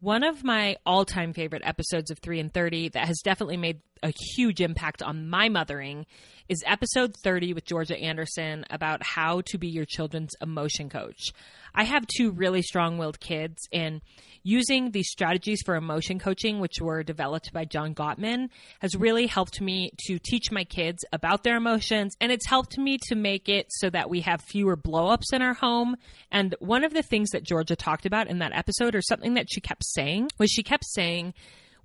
One 0.00 0.22
of 0.22 0.44
my 0.44 0.76
all 0.84 1.04
time 1.04 1.32
favorite 1.32 1.62
episodes 1.64 2.10
of 2.10 2.18
3 2.18 2.40
in 2.40 2.50
30 2.50 2.90
that 2.90 3.06
has 3.06 3.20
definitely 3.24 3.56
made 3.56 3.80
a 4.04 4.12
huge 4.36 4.60
impact 4.60 5.02
on 5.02 5.28
my 5.28 5.48
mothering 5.48 6.06
is 6.46 6.62
episode 6.66 7.16
30 7.16 7.54
with 7.54 7.64
Georgia 7.64 7.96
Anderson 7.96 8.66
about 8.68 9.02
how 9.02 9.40
to 9.46 9.56
be 9.56 9.66
your 9.66 9.86
children's 9.86 10.34
emotion 10.42 10.90
coach. 10.90 11.32
I 11.74 11.84
have 11.84 12.06
two 12.06 12.30
really 12.30 12.60
strong 12.60 12.98
willed 12.98 13.18
kids, 13.18 13.66
and 13.72 14.02
using 14.42 14.90
these 14.90 15.08
strategies 15.08 15.62
for 15.64 15.74
emotion 15.74 16.18
coaching, 16.18 16.60
which 16.60 16.82
were 16.82 17.02
developed 17.02 17.50
by 17.52 17.64
John 17.64 17.94
Gottman, 17.94 18.50
has 18.80 18.94
really 18.94 19.26
helped 19.26 19.62
me 19.62 19.90
to 20.06 20.18
teach 20.18 20.52
my 20.52 20.64
kids 20.64 21.02
about 21.10 21.42
their 21.42 21.56
emotions. 21.56 22.14
And 22.20 22.30
it's 22.30 22.46
helped 22.46 22.76
me 22.76 22.98
to 23.08 23.14
make 23.14 23.48
it 23.48 23.66
so 23.70 23.88
that 23.90 24.10
we 24.10 24.20
have 24.20 24.42
fewer 24.42 24.76
blowups 24.76 25.32
in 25.32 25.40
our 25.40 25.54
home. 25.54 25.96
And 26.30 26.54
one 26.60 26.84
of 26.84 26.92
the 26.92 27.02
things 27.02 27.30
that 27.30 27.42
Georgia 27.42 27.74
talked 27.74 28.04
about 28.04 28.28
in 28.28 28.38
that 28.40 28.54
episode, 28.54 28.94
or 28.94 29.02
something 29.02 29.34
that 29.34 29.46
she 29.50 29.62
kept 29.62 29.84
saying, 29.84 30.28
was 30.38 30.50
she 30.50 30.62
kept 30.62 30.84
saying, 30.84 31.32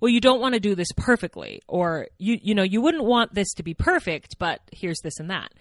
well, 0.00 0.10
you 0.10 0.20
don't 0.20 0.40
want 0.40 0.54
to 0.54 0.60
do 0.60 0.74
this 0.74 0.88
perfectly, 0.96 1.62
or 1.68 2.08
you, 2.18 2.38
you 2.42 2.54
know, 2.54 2.62
you 2.62 2.80
wouldn't 2.80 3.04
want 3.04 3.34
this 3.34 3.52
to 3.54 3.62
be 3.62 3.74
perfect, 3.74 4.38
but 4.38 4.60
here's 4.72 5.00
this 5.02 5.18
and 5.18 5.30
that. 5.30 5.52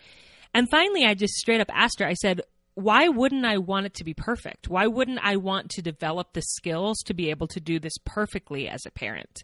And 0.54 0.70
finally, 0.70 1.06
I 1.06 1.14
just 1.14 1.36
straight 1.36 1.62
up 1.62 1.70
asked 1.74 2.00
her, 2.00 2.08
I 2.08 2.14
said, 2.14 2.42
why 2.76 3.10
wouldn't 3.10 3.46
I 3.46 3.58
want 3.58 3.88
it 3.88 3.94
to 3.96 4.06
be 4.06 4.14
perfect? 4.14 4.70
Why 4.70 4.88
wouldn't 4.88 5.20
I 5.22 5.36
want 5.36 5.70
to 5.72 5.82
develop 5.82 6.34
the 6.34 6.42
skills 6.42 7.00
to 7.04 7.14
be 7.14 7.30
able 7.30 7.48
to 7.48 7.60
do 7.60 7.78
this 7.78 7.98
perfectly 8.06 8.70
as 8.70 8.86
a 8.86 8.92
parent? 8.92 9.44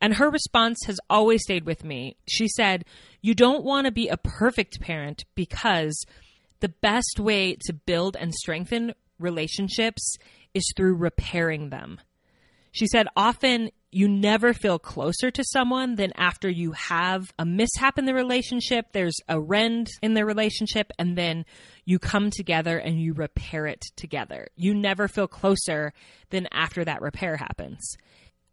And 0.00 0.14
her 0.14 0.28
response 0.28 0.78
has 0.86 0.98
always 1.08 1.42
stayed 1.42 1.64
with 1.64 1.84
me. 1.84 2.16
She 2.28 2.48
said, 2.48 2.84
You 3.22 3.34
don't 3.34 3.64
want 3.64 3.86
to 3.86 3.92
be 3.92 4.08
a 4.08 4.16
perfect 4.16 4.80
parent 4.80 5.24
because 5.34 6.04
the 6.60 6.68
best 6.68 7.18
way 7.18 7.56
to 7.66 7.72
build 7.72 8.16
and 8.16 8.34
strengthen 8.34 8.94
relationships 9.18 10.16
is 10.52 10.70
through 10.76 10.96
repairing 10.96 11.70
them. 11.70 12.00
She 12.72 12.86
said, 12.88 13.06
Often 13.16 13.70
you 13.96 14.06
never 14.06 14.52
feel 14.52 14.78
closer 14.78 15.30
to 15.30 15.42
someone 15.42 15.94
than 15.94 16.12
after 16.16 16.50
you 16.50 16.72
have 16.72 17.32
a 17.38 17.46
mishap 17.46 17.98
in 17.98 18.04
the 18.04 18.12
relationship, 18.12 18.84
there's 18.92 19.16
a 19.26 19.40
rend 19.40 19.88
in 20.02 20.12
the 20.12 20.26
relationship, 20.26 20.92
and 20.98 21.16
then 21.16 21.46
you 21.86 21.98
come 21.98 22.28
together 22.30 22.76
and 22.76 23.00
you 23.00 23.14
repair 23.14 23.66
it 23.66 23.80
together. 23.96 24.48
You 24.54 24.74
never 24.74 25.08
feel 25.08 25.26
closer 25.26 25.94
than 26.28 26.46
after 26.52 26.84
that 26.84 27.00
repair 27.00 27.38
happens. 27.38 27.96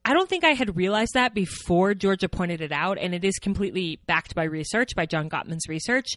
I 0.05 0.13
don't 0.13 0.29
think 0.29 0.45
I 0.45 0.53
had 0.53 0.77
realized 0.77 1.15
that 1.15 1.33
before 1.33 1.93
Georgia 1.93 2.29
pointed 2.29 2.61
it 2.61 2.71
out, 2.71 2.97
and 2.97 3.13
it 3.13 3.25
is 3.25 3.37
completely 3.37 3.99
backed 4.07 4.35
by 4.35 4.45
research, 4.45 4.95
by 4.95 5.05
John 5.05 5.29
Gottman's 5.29 5.67
research. 5.67 6.07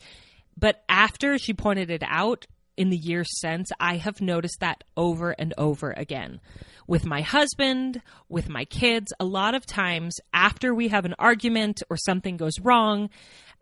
But 0.57 0.85
after 0.89 1.37
she 1.37 1.53
pointed 1.53 1.91
it 1.91 2.05
out 2.07 2.47
in 2.77 2.91
the 2.91 2.97
years 2.97 3.29
since, 3.41 3.71
I 3.81 3.97
have 3.97 4.21
noticed 4.21 4.61
that 4.61 4.85
over 4.97 5.31
and 5.33 5.55
over 5.57 5.93
again. 5.93 6.41
With 6.87 7.05
my 7.05 7.21
husband, 7.21 8.01
with 8.29 8.49
my 8.49 8.65
kids, 8.65 9.13
a 9.19 9.25
lot 9.25 9.55
of 9.55 9.67
times 9.67 10.21
after 10.33 10.75
we 10.75 10.89
have 10.89 11.05
an 11.05 11.15
argument 11.19 11.83
or 11.91 11.97
something 11.97 12.37
goes 12.37 12.61
wrong, 12.61 13.11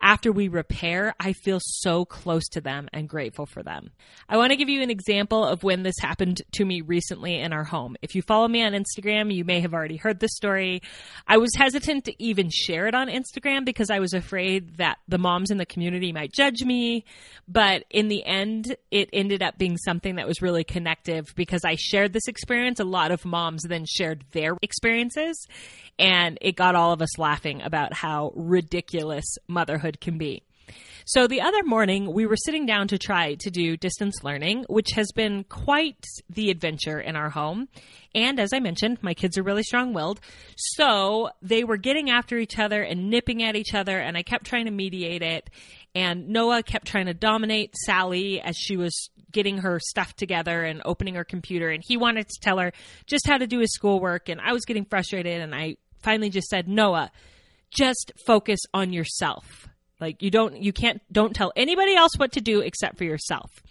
after 0.05 0.31
we 0.31 0.47
repair, 0.49 1.15
I 1.19 1.33
feel 1.33 1.59
so 1.59 2.05
close 2.05 2.47
to 2.49 2.61
them 2.61 2.87
and 2.93 3.09
grateful 3.09 3.47
for 3.47 3.63
them. 3.63 3.89
I 4.29 4.37
want 4.37 4.51
to 4.51 4.55
give 4.55 4.69
you 4.69 4.83
an 4.83 4.91
example 4.91 5.43
of 5.43 5.63
when 5.63 5.81
this 5.81 5.95
happened 5.99 6.43
to 6.53 6.63
me 6.63 6.81
recently 6.81 7.39
in 7.39 7.51
our 7.51 7.63
home. 7.63 7.95
If 8.03 8.13
you 8.13 8.21
follow 8.21 8.47
me 8.47 8.63
on 8.63 8.73
Instagram, 8.73 9.33
you 9.33 9.43
may 9.43 9.61
have 9.61 9.73
already 9.73 9.97
heard 9.97 10.19
this 10.19 10.35
story. 10.35 10.83
I 11.27 11.37
was 11.37 11.49
hesitant 11.55 12.05
to 12.05 12.23
even 12.23 12.51
share 12.51 12.85
it 12.85 12.93
on 12.93 13.07
Instagram 13.07 13.65
because 13.65 13.89
I 13.89 13.97
was 13.97 14.13
afraid 14.13 14.77
that 14.77 14.99
the 15.07 15.17
moms 15.17 15.49
in 15.49 15.57
the 15.57 15.65
community 15.65 16.13
might 16.13 16.31
judge 16.31 16.61
me. 16.61 17.03
But 17.47 17.85
in 17.89 18.07
the 18.07 18.23
end, 18.23 18.75
it 18.91 19.09
ended 19.11 19.41
up 19.41 19.57
being 19.57 19.75
something 19.75 20.17
that 20.17 20.27
was 20.27 20.39
really 20.39 20.63
connective 20.63 21.33
because 21.35 21.65
I 21.65 21.77
shared 21.79 22.13
this 22.13 22.27
experience. 22.27 22.79
A 22.79 22.83
lot 22.85 23.09
of 23.09 23.25
moms 23.25 23.63
then 23.63 23.85
shared 23.87 24.23
their 24.33 24.55
experiences 24.61 25.47
and 25.97 26.37
it 26.41 26.55
got 26.55 26.75
all 26.75 26.91
of 26.91 27.01
us 27.01 27.17
laughing 27.17 27.61
about 27.61 27.93
how 27.93 28.33
ridiculous 28.35 29.25
motherhood 29.47 29.94
can 30.01 30.17
be. 30.17 30.43
So 31.07 31.27
the 31.27 31.41
other 31.41 31.63
morning, 31.63 32.11
we 32.11 32.25
were 32.25 32.35
sitting 32.35 32.65
down 32.65 32.87
to 32.87 32.97
try 32.97 33.35
to 33.35 33.51
do 33.51 33.77
distance 33.77 34.23
learning, 34.23 34.65
which 34.67 34.89
has 34.95 35.11
been 35.13 35.43
quite 35.43 36.03
the 36.29 36.49
adventure 36.49 36.99
in 36.99 37.15
our 37.15 37.29
home. 37.29 37.67
And 38.15 38.39
as 38.39 38.53
I 38.53 38.59
mentioned, 38.59 38.97
my 39.03 39.13
kids 39.13 39.37
are 39.37 39.43
really 39.43 39.61
strong 39.61 39.93
willed. 39.93 40.19
So 40.55 41.29
they 41.43 41.63
were 41.63 41.77
getting 41.77 42.09
after 42.09 42.39
each 42.39 42.57
other 42.57 42.81
and 42.81 43.11
nipping 43.11 43.43
at 43.43 43.55
each 43.55 43.75
other, 43.75 43.99
and 43.99 44.17
I 44.17 44.23
kept 44.23 44.47
trying 44.47 44.65
to 44.65 44.71
mediate 44.71 45.21
it. 45.21 45.51
And 45.93 46.29
Noah 46.29 46.63
kept 46.63 46.87
trying 46.87 47.05
to 47.05 47.13
dominate 47.13 47.75
Sally 47.77 48.41
as 48.41 48.57
she 48.57 48.75
was 48.75 49.09
getting 49.31 49.59
her 49.59 49.79
stuff 49.79 50.15
together 50.15 50.63
and 50.63 50.81
opening 50.85 51.13
her 51.13 51.23
computer. 51.23 51.69
And 51.69 51.83
he 51.85 51.97
wanted 51.97 52.27
to 52.29 52.39
tell 52.41 52.57
her 52.57 52.73
just 53.05 53.27
how 53.27 53.37
to 53.37 53.45
do 53.45 53.59
his 53.59 53.73
schoolwork. 53.73 54.27
And 54.27 54.41
I 54.41 54.53
was 54.53 54.65
getting 54.65 54.85
frustrated, 54.85 55.39
and 55.39 55.53
I 55.53 55.75
finally 56.01 56.31
just 56.31 56.47
said, 56.47 56.67
Noah, 56.67 57.11
just 57.69 58.11
focus 58.25 58.61
on 58.73 58.91
yourself. 58.91 59.67
Like 59.99 60.21
you 60.21 60.31
don't 60.31 60.57
you 60.61 60.73
can't 60.73 61.01
don't 61.11 61.35
tell 61.35 61.53
anybody 61.55 61.95
else 61.95 62.11
what 62.17 62.31
to 62.33 62.41
do 62.41 62.59
except 62.59 62.97
for 62.97 63.03
yourself. 63.03 63.63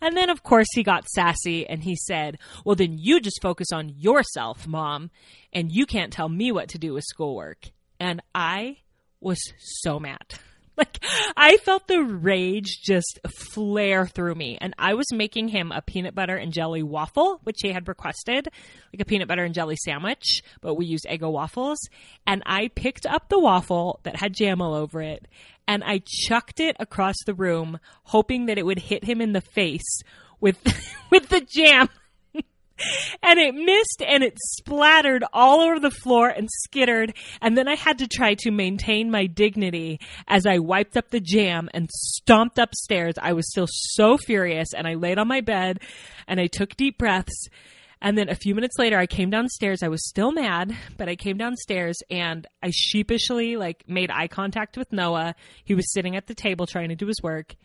And 0.00 0.16
then 0.16 0.30
of 0.30 0.42
course 0.42 0.68
he 0.74 0.82
got 0.82 1.08
sassy 1.08 1.66
and 1.68 1.82
he 1.82 1.96
said, 1.96 2.38
"Well 2.64 2.76
then 2.76 2.96
you 2.98 3.20
just 3.20 3.42
focus 3.42 3.68
on 3.72 3.94
yourself, 3.96 4.66
mom, 4.66 5.10
and 5.52 5.72
you 5.72 5.86
can't 5.86 6.12
tell 6.12 6.28
me 6.28 6.52
what 6.52 6.68
to 6.70 6.78
do 6.78 6.94
with 6.94 7.04
schoolwork." 7.04 7.70
And 8.00 8.22
I 8.34 8.78
was 9.20 9.40
so 9.58 9.98
mad. 9.98 10.38
like 10.78 11.04
I 11.36 11.56
felt 11.58 11.88
the 11.88 12.02
rage 12.02 12.80
just 12.82 13.18
flare 13.28 14.06
through 14.06 14.34
me. 14.34 14.58
And 14.60 14.74
I 14.78 14.94
was 14.94 15.12
making 15.12 15.48
him 15.48 15.72
a 15.72 15.82
peanut 15.82 16.14
butter 16.14 16.36
and 16.36 16.52
jelly 16.52 16.82
waffle, 16.82 17.40
which 17.42 17.58
he 17.62 17.72
had 17.72 17.88
requested, 17.88 18.48
like 18.92 19.00
a 19.00 19.04
peanut 19.04 19.28
butter 19.28 19.44
and 19.44 19.54
jelly 19.54 19.76
sandwich, 19.76 20.42
but 20.60 20.74
we 20.74 20.86
use 20.86 21.02
Eggo 21.02 21.32
waffles. 21.32 21.78
And 22.26 22.42
I 22.46 22.68
picked 22.68 23.06
up 23.06 23.28
the 23.28 23.40
waffle 23.40 24.00
that 24.04 24.16
had 24.16 24.34
jam 24.34 24.62
all 24.62 24.74
over 24.74 25.02
it 25.02 25.26
and 25.68 25.84
I 25.84 26.00
chucked 26.04 26.60
it 26.60 26.76
across 26.80 27.14
the 27.26 27.34
room, 27.34 27.78
hoping 28.04 28.46
that 28.46 28.56
it 28.56 28.64
would 28.64 28.78
hit 28.78 29.04
him 29.04 29.20
in 29.20 29.34
the 29.34 29.42
face 29.42 30.02
with 30.40 30.58
with 31.10 31.28
the 31.28 31.40
jam 31.40 31.88
and 33.22 33.38
it 33.38 33.54
missed 33.54 34.02
and 34.06 34.22
it 34.22 34.36
splattered 34.38 35.24
all 35.32 35.60
over 35.60 35.80
the 35.80 35.90
floor 35.90 36.28
and 36.28 36.48
skittered. 36.64 37.14
And 37.40 37.56
then 37.56 37.68
I 37.68 37.74
had 37.74 37.98
to 37.98 38.08
try 38.08 38.34
to 38.40 38.50
maintain 38.50 39.10
my 39.10 39.26
dignity 39.26 40.00
as 40.26 40.46
I 40.46 40.58
wiped 40.58 40.96
up 40.96 41.10
the 41.10 41.20
jam 41.20 41.68
and 41.74 41.90
stomped 41.90 42.58
upstairs. 42.58 43.14
I 43.20 43.32
was 43.32 43.50
still 43.50 43.68
so 43.68 44.16
furious 44.16 44.74
and 44.74 44.86
I 44.86 44.94
laid 44.94 45.18
on 45.18 45.28
my 45.28 45.40
bed 45.40 45.80
and 46.26 46.40
I 46.40 46.46
took 46.46 46.76
deep 46.76 46.98
breaths. 46.98 47.48
And 48.00 48.16
then 48.16 48.28
a 48.28 48.36
few 48.36 48.54
minutes 48.54 48.78
later, 48.78 48.96
I 48.96 49.06
came 49.06 49.28
downstairs. 49.28 49.82
I 49.82 49.88
was 49.88 50.08
still 50.08 50.30
mad, 50.30 50.76
but 50.96 51.08
I 51.08 51.16
came 51.16 51.36
downstairs 51.36 51.96
and 52.08 52.46
I 52.62 52.70
sheepishly 52.70 53.56
like 53.56 53.82
made 53.88 54.10
eye 54.12 54.28
contact 54.28 54.76
with 54.76 54.92
Noah. 54.92 55.34
He 55.64 55.74
was 55.74 55.92
sitting 55.92 56.14
at 56.14 56.28
the 56.28 56.34
table 56.34 56.66
trying 56.66 56.90
to 56.90 56.94
do 56.94 57.08
his 57.08 57.20
work 57.22 57.56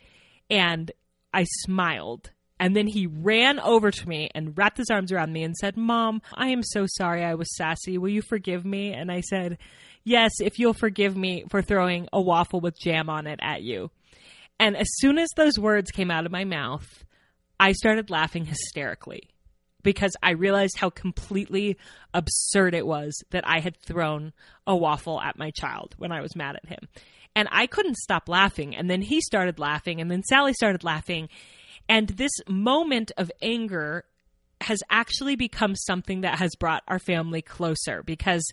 and 0.50 0.92
I 1.34 1.46
smiled 1.46 2.32
and 2.64 2.78
then 2.78 2.88
he 2.88 3.08
ran 3.08 3.60
over 3.60 3.92
to 3.92 4.08
me 4.08 4.30
and 4.34 4.58
wrapped 4.58 4.78
his 4.78 4.90
arms 4.90 5.12
around 5.12 5.34
me 5.34 5.44
and 5.44 5.54
said, 5.54 5.76
Mom, 5.76 6.22
I 6.34 6.48
am 6.48 6.64
so 6.64 6.86
sorry 6.88 7.22
I 7.22 7.36
was 7.36 7.54
sassy. 7.58 7.98
Will 7.98 8.08
you 8.08 8.22
forgive 8.22 8.64
me? 8.64 8.94
And 8.94 9.12
I 9.12 9.20
said, 9.20 9.58
Yes, 10.06 10.32
if 10.40 10.58
you'll 10.58 10.74
forgive 10.74 11.18
me 11.18 11.44
for 11.50 11.62
throwing 11.62 12.08
a 12.14 12.22
waffle 12.22 12.62
with 12.62 12.80
jam 12.80 13.10
on 13.10 13.28
it 13.28 13.42
at 13.42 13.64
you. 13.64 13.92
And 14.62 14.78
as 14.78 14.88
soon 14.94 15.18
as 15.18 15.28
those 15.36 15.60
words 15.60 15.92
came 15.92 16.10
out 16.10 16.26
of 16.26 16.32
my 16.32 16.46
mouth, 16.46 17.04
I 17.60 17.74
started 17.74 18.10
laughing 18.10 18.46
hysterically 18.46 19.30
because 19.84 20.14
I 20.24 20.32
realized 20.32 20.78
how 20.78 20.90
completely 20.90 21.76
absurd 22.14 22.76
it 22.76 22.88
was 22.88 23.22
that 23.32 23.46
I 23.46 23.60
had 23.60 23.76
thrown 23.76 24.32
a 24.66 24.74
waffle 24.74 25.20
at 25.20 25.38
my 25.38 25.52
child 25.52 25.96
when 25.98 26.14
I 26.14 26.22
was 26.22 26.34
mad 26.34 26.56
at 26.56 26.70
him. 26.70 26.88
And 27.36 27.50
I 27.52 27.68
couldn't 27.68 27.98
stop 27.98 28.30
laughing. 28.30 28.74
And 28.74 28.90
then 28.90 29.02
he 29.02 29.20
started 29.20 29.60
laughing, 29.60 30.00
and 30.00 30.10
then 30.10 30.24
Sally 30.24 30.54
started 30.54 30.86
laughing. 30.86 31.28
And 31.90 32.10
this 32.10 32.32
moment 32.48 33.12
of 33.18 33.32
anger 33.42 34.06
has 34.62 34.80
actually 34.90 35.36
become 35.36 35.76
something 35.76 36.22
that 36.22 36.40
has 36.40 36.56
brought 36.56 36.84
our 36.88 37.00
family 37.00 37.42
closer 37.42 38.02
because 38.04 38.44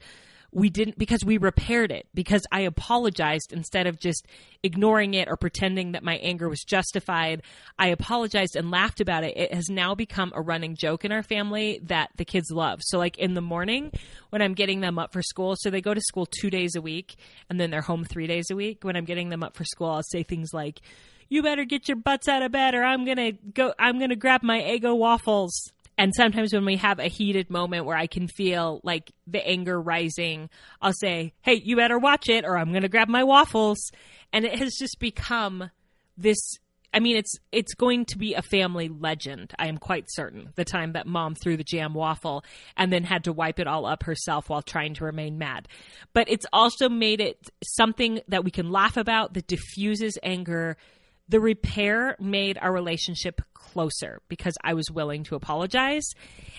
we 0.53 0.69
didn't 0.69 0.99
because 0.99 1.25
we 1.25 1.39
repaired 1.39 1.93
it 1.93 2.09
because 2.13 2.43
I 2.51 2.63
apologized 2.63 3.53
instead 3.53 3.87
of 3.87 4.01
just 4.01 4.27
ignoring 4.65 5.15
it 5.15 5.29
or 5.29 5.37
pretending 5.37 5.93
that 5.93 6.03
my 6.03 6.17
anger 6.17 6.49
was 6.49 6.65
justified. 6.65 7.43
I 7.79 7.89
apologized 7.89 8.57
and 8.57 8.71
laughed 8.71 9.01
about 9.01 9.23
it. 9.23 9.37
It 9.37 9.55
has 9.55 9.69
now 9.71 9.95
become 9.95 10.33
a 10.35 10.43
running 10.43 10.75
joke 10.75 11.05
in 11.05 11.13
our 11.13 11.23
family 11.23 11.81
that 11.85 12.11
the 12.17 12.25
kids 12.25 12.51
love. 12.51 12.81
So 12.83 12.99
like 12.99 13.17
in 13.19 13.35
the 13.35 13.41
morning 13.41 13.93
when 14.31 14.43
I'm 14.43 14.55
getting 14.55 14.81
them 14.81 14.99
up 14.99 15.13
for 15.13 15.23
school, 15.23 15.55
so 15.57 15.71
they 15.71 15.81
go 15.81 15.95
to 15.95 16.01
school 16.01 16.27
2 16.27 16.51
days 16.51 16.75
a 16.75 16.83
week 16.83 17.15
and 17.49 17.61
then 17.61 17.71
they're 17.71 17.81
home 17.81 18.05
3 18.05 18.27
days 18.27 18.47
a 18.51 18.57
week. 18.57 18.83
When 18.83 18.97
I'm 18.97 19.05
getting 19.05 19.29
them 19.29 19.45
up 19.45 19.57
for 19.57 19.65
school, 19.65 19.91
I'll 19.91 20.03
say 20.03 20.25
things 20.25 20.53
like 20.53 20.81
you 21.31 21.43
better 21.43 21.65
get 21.65 21.89
your 21.89 21.97
butts 21.97 22.29
out 22.29 22.43
of 22.43 22.53
bed 22.53 22.75
or 22.75 22.85
I'm 22.85 23.07
going 23.07 23.17
to 23.17 23.33
go 23.33 23.73
I'm 23.79 23.97
going 23.97 24.11
to 24.11 24.17
grab 24.17 24.43
my 24.43 24.61
Eggo 24.61 24.95
waffles. 24.97 25.73
And 25.97 26.15
sometimes 26.15 26.53
when 26.53 26.65
we 26.65 26.77
have 26.77 26.99
a 26.99 27.09
heated 27.09 27.51
moment 27.51 27.85
where 27.85 27.97
I 27.97 28.07
can 28.07 28.27
feel 28.27 28.81
like 28.83 29.13
the 29.27 29.47
anger 29.47 29.81
rising, 29.81 30.49
I'll 30.81 30.95
say, 30.95 31.35
"Hey, 31.43 31.61
you 31.63 31.77
better 31.77 31.99
watch 31.99 32.29
it 32.29 32.45
or 32.45 32.57
I'm 32.57 32.71
going 32.71 32.83
to 32.83 32.89
grab 32.89 33.09
my 33.09 33.23
waffles." 33.23 33.91
And 34.33 34.45
it 34.45 34.59
has 34.59 34.77
just 34.79 34.99
become 34.99 35.71
this 36.17 36.39
I 36.93 36.99
mean, 36.99 37.17
it's 37.17 37.35
it's 37.53 37.75
going 37.75 38.05
to 38.07 38.19
be 38.19 38.35
a 38.35 38.43
family 38.43 38.89
legend. 38.89 39.53
I 39.59 39.69
am 39.69 39.79
quite 39.79 40.07
certain. 40.09 40.53
The 40.57 40.65
time 40.65 40.93
that 40.93 41.07
mom 41.07 41.35
threw 41.35 41.57
the 41.57 41.65
jam 41.65 41.95
waffle 41.95 42.45
and 42.77 42.93
then 42.93 43.05
had 43.05 43.25
to 43.25 43.33
wipe 43.33 43.61
it 43.61 43.69
all 43.69 43.87
up 43.87 44.03
herself 44.03 44.49
while 44.49 44.63
trying 44.63 44.95
to 44.95 45.05
remain 45.05 45.39
mad. 45.39 45.69
But 46.13 46.29
it's 46.29 46.47
also 46.53 46.89
made 46.89 47.21
it 47.21 47.39
something 47.63 48.21
that 48.29 48.45
we 48.45 48.51
can 48.51 48.71
laugh 48.71 48.97
about 48.97 49.35
that 49.35 49.47
diffuses 49.47 50.19
anger, 50.23 50.77
the 51.31 51.41
repair 51.41 52.17
made 52.19 52.59
our 52.61 52.73
relationship 52.73 53.41
closer 53.55 54.21
because 54.29 54.55
I 54.65 54.75
was 54.75 54.91
willing 54.91 55.23
to 55.25 55.37
apologize. 55.37 56.03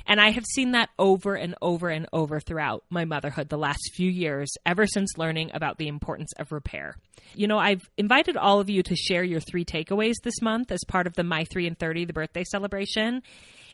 And 0.08 0.20
I 0.20 0.32
have 0.32 0.46
seen 0.46 0.72
that 0.72 0.90
over 0.98 1.36
and 1.36 1.56
over 1.62 1.90
and 1.90 2.08
over 2.14 2.40
throughout 2.40 2.86
my 2.90 3.04
motherhood 3.04 3.50
the 3.50 3.58
last 3.58 3.92
few 3.94 4.10
years, 4.10 4.50
ever 4.66 4.88
since 4.88 5.18
learning 5.18 5.52
about 5.54 5.78
the 5.78 5.90
importance 5.90 6.32
of 6.40 6.54
repair. 6.54 6.96
You 7.36 7.48
know, 7.48 7.60
I've 7.60 7.90
invited 7.98 8.38
all 8.38 8.62
of 8.62 8.70
you 8.70 8.82
to 8.84 8.96
share 8.96 9.24
your 9.24 9.42
three 9.42 9.66
takeaways 9.66 10.16
this 10.24 10.42
month 10.42 10.72
as 10.72 10.80
part 10.88 11.06
of 11.06 11.16
the 11.16 11.24
My 11.24 11.44
3 11.44 11.68
in 11.68 11.76
30, 11.76 12.06
the 12.06 12.14
birthday 12.14 12.46
celebration. 12.46 13.24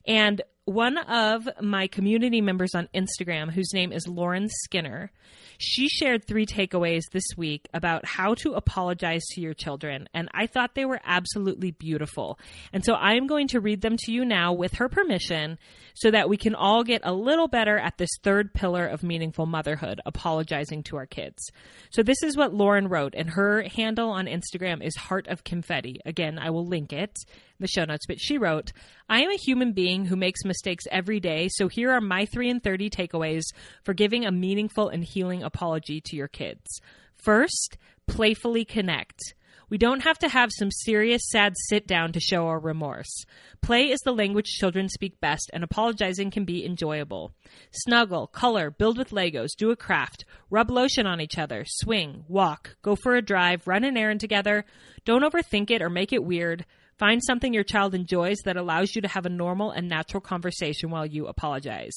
And 0.07 0.41
one 0.67 0.97
of 0.97 1.47
my 1.61 1.87
community 1.87 2.41
members 2.41 2.75
on 2.75 2.89
Instagram, 2.93 3.53
whose 3.53 3.73
name 3.73 3.93
is 3.93 4.05
Lauren 4.05 4.49
Skinner, 4.49 5.11
she 5.57 5.87
shared 5.87 6.25
three 6.25 6.45
takeaways 6.45 7.03
this 7.13 7.23
week 7.37 7.69
about 7.73 8.05
how 8.05 8.33
to 8.35 8.51
apologize 8.51 9.23
to 9.31 9.41
your 9.41 9.53
children. 9.53 10.09
And 10.13 10.27
I 10.33 10.45
thought 10.45 10.75
they 10.75 10.83
were 10.83 10.99
absolutely 11.05 11.71
beautiful. 11.71 12.37
And 12.73 12.83
so 12.83 12.95
I'm 12.95 13.27
going 13.27 13.47
to 13.49 13.61
read 13.61 13.79
them 13.79 13.95
to 13.97 14.11
you 14.11 14.25
now 14.25 14.51
with 14.51 14.73
her 14.73 14.89
permission 14.89 15.57
so 15.93 16.11
that 16.11 16.27
we 16.27 16.35
can 16.35 16.53
all 16.53 16.83
get 16.83 16.99
a 17.05 17.13
little 17.13 17.47
better 17.47 17.77
at 17.77 17.97
this 17.97 18.09
third 18.21 18.53
pillar 18.53 18.85
of 18.85 19.03
meaningful 19.03 19.45
motherhood, 19.45 20.01
apologizing 20.05 20.83
to 20.83 20.97
our 20.97 21.05
kids. 21.05 21.49
So 21.91 22.03
this 22.03 22.21
is 22.21 22.35
what 22.35 22.53
Lauren 22.53 22.89
wrote, 22.89 23.15
and 23.15 23.29
her 23.29 23.63
handle 23.63 24.09
on 24.09 24.25
Instagram 24.25 24.83
is 24.85 24.97
Heart 24.97 25.27
of 25.27 25.45
Confetti. 25.45 26.01
Again, 26.05 26.37
I 26.37 26.49
will 26.49 26.67
link 26.67 26.91
it 26.91 27.17
the 27.59 27.67
show 27.67 27.85
notes, 27.85 28.05
but 28.07 28.19
she 28.19 28.37
wrote, 28.37 28.71
I 29.09 29.21
am 29.21 29.31
a 29.31 29.37
human 29.37 29.73
being 29.73 30.05
who 30.05 30.15
makes 30.15 30.45
mistakes 30.45 30.85
every 30.91 31.19
day, 31.19 31.49
so 31.49 31.67
here 31.67 31.91
are 31.91 32.01
my 32.01 32.25
3 32.25 32.49
in 32.49 32.59
30 32.59 32.89
takeaways 32.89 33.43
for 33.83 33.93
giving 33.93 34.25
a 34.25 34.31
meaningful 34.31 34.89
and 34.89 35.03
healing 35.03 35.43
apology 35.43 36.01
to 36.05 36.15
your 36.15 36.27
kids. 36.27 36.81
First, 37.15 37.77
playfully 38.07 38.65
connect. 38.65 39.33
We 39.69 39.77
don't 39.77 40.03
have 40.03 40.17
to 40.19 40.29
have 40.29 40.49
some 40.53 40.71
serious, 40.71 41.23
sad 41.29 41.53
sit 41.67 41.87
down 41.87 42.13
to 42.13 42.21
show 42.21 42.47
our 42.47 42.59
remorse. 42.59 43.25
Play 43.61 43.91
is 43.91 43.99
the 43.99 44.13
language 44.13 44.45
children 44.45 44.87
speak 44.87 45.19
best, 45.19 45.49
and 45.51 45.61
apologizing 45.61 46.31
can 46.31 46.45
be 46.45 46.65
enjoyable. 46.65 47.33
Snuggle, 47.71 48.27
color, 48.27 48.71
build 48.71 48.97
with 48.97 49.09
Legos, 49.09 49.57
do 49.57 49.69
a 49.69 49.75
craft, 49.75 50.23
rub 50.49 50.71
lotion 50.71 51.05
on 51.05 51.19
each 51.19 51.37
other, 51.37 51.65
swing, 51.67 52.23
walk, 52.29 52.77
go 52.81 52.95
for 52.95 53.15
a 53.15 53.21
drive, 53.21 53.67
run 53.67 53.83
an 53.83 53.97
errand 53.97 54.21
together. 54.21 54.63
Don't 55.03 55.23
overthink 55.23 55.69
it 55.69 55.81
or 55.81 55.89
make 55.89 56.13
it 56.13 56.23
weird. 56.23 56.65
Find 56.97 57.23
something 57.23 57.53
your 57.53 57.63
child 57.63 57.93
enjoys 57.93 58.37
that 58.45 58.57
allows 58.57 58.95
you 58.95 59.01
to 59.03 59.07
have 59.07 59.27
a 59.27 59.29
normal 59.29 59.69
and 59.69 59.87
natural 59.87 60.19
conversation 60.19 60.89
while 60.89 61.05
you 61.05 61.27
apologize. 61.27 61.95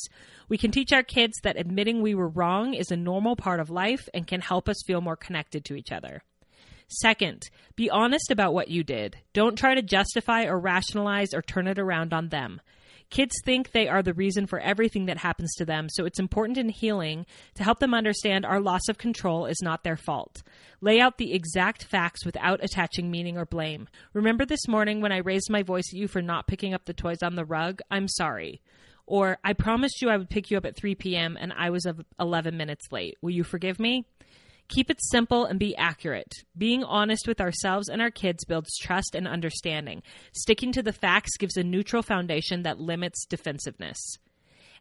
We 0.48 0.58
can 0.58 0.70
teach 0.70 0.92
our 0.92 1.02
kids 1.02 1.38
that 1.42 1.56
admitting 1.56 2.02
we 2.02 2.14
were 2.14 2.28
wrong 2.28 2.74
is 2.74 2.90
a 2.90 2.96
normal 2.96 3.34
part 3.34 3.60
of 3.60 3.70
life 3.70 4.08
and 4.12 4.26
can 4.26 4.42
help 4.42 4.68
us 4.68 4.82
feel 4.86 5.00
more 5.00 5.16
connected 5.16 5.64
to 5.66 5.74
each 5.74 5.90
other. 5.90 6.22
Second, 6.88 7.48
be 7.76 7.88
honest 7.88 8.30
about 8.30 8.52
what 8.52 8.68
you 8.68 8.84
did. 8.84 9.16
Don't 9.32 9.56
try 9.56 9.74
to 9.74 9.82
justify 9.82 10.44
or 10.44 10.58
rationalize 10.58 11.32
or 11.32 11.40
turn 11.40 11.66
it 11.66 11.78
around 11.78 12.12
on 12.12 12.28
them. 12.28 12.60
Kids 13.10 13.34
think 13.44 13.72
they 13.72 13.88
are 13.88 14.02
the 14.02 14.14
reason 14.14 14.46
for 14.46 14.60
everything 14.60 15.06
that 15.06 15.18
happens 15.18 15.52
to 15.56 15.64
them, 15.64 15.88
so 15.90 16.04
it's 16.04 16.20
important 16.20 16.56
in 16.56 16.68
healing 16.68 17.26
to 17.54 17.64
help 17.64 17.80
them 17.80 17.92
understand 17.92 18.46
our 18.46 18.60
loss 18.60 18.88
of 18.88 18.98
control 18.98 19.46
is 19.46 19.60
not 19.60 19.82
their 19.82 19.96
fault. 19.96 20.44
Lay 20.80 21.00
out 21.00 21.18
the 21.18 21.32
exact 21.32 21.82
facts 21.82 22.24
without 22.24 22.62
attaching 22.62 23.10
meaning 23.10 23.36
or 23.36 23.44
blame. 23.44 23.88
Remember 24.12 24.46
this 24.46 24.68
morning 24.68 25.00
when 25.00 25.10
I 25.10 25.18
raised 25.18 25.50
my 25.50 25.64
voice 25.64 25.92
at 25.92 25.98
you 25.98 26.06
for 26.06 26.22
not 26.22 26.46
picking 26.46 26.72
up 26.72 26.84
the 26.84 26.94
toys 26.94 27.22
on 27.22 27.34
the 27.34 27.44
rug? 27.44 27.80
I'm 27.90 28.06
sorry. 28.06 28.60
Or, 29.06 29.38
I 29.42 29.54
promised 29.54 30.00
you 30.00 30.08
I 30.08 30.16
would 30.16 30.30
pick 30.30 30.52
you 30.52 30.56
up 30.56 30.64
at 30.64 30.76
3 30.76 30.94
p.m. 30.94 31.36
and 31.40 31.52
I 31.52 31.70
was 31.70 31.88
11 32.20 32.56
minutes 32.56 32.92
late. 32.92 33.18
Will 33.20 33.30
you 33.30 33.42
forgive 33.42 33.80
me? 33.80 34.06
Keep 34.70 34.88
it 34.88 35.02
simple 35.02 35.46
and 35.46 35.58
be 35.58 35.74
accurate. 35.74 36.32
Being 36.56 36.84
honest 36.84 37.26
with 37.26 37.40
ourselves 37.40 37.88
and 37.88 38.00
our 38.00 38.12
kids 38.12 38.44
builds 38.44 38.78
trust 38.78 39.16
and 39.16 39.26
understanding. 39.26 40.00
Sticking 40.32 40.70
to 40.72 40.82
the 40.82 40.92
facts 40.92 41.36
gives 41.36 41.56
a 41.56 41.64
neutral 41.64 42.04
foundation 42.04 42.62
that 42.62 42.78
limits 42.78 43.26
defensiveness. 43.26 43.98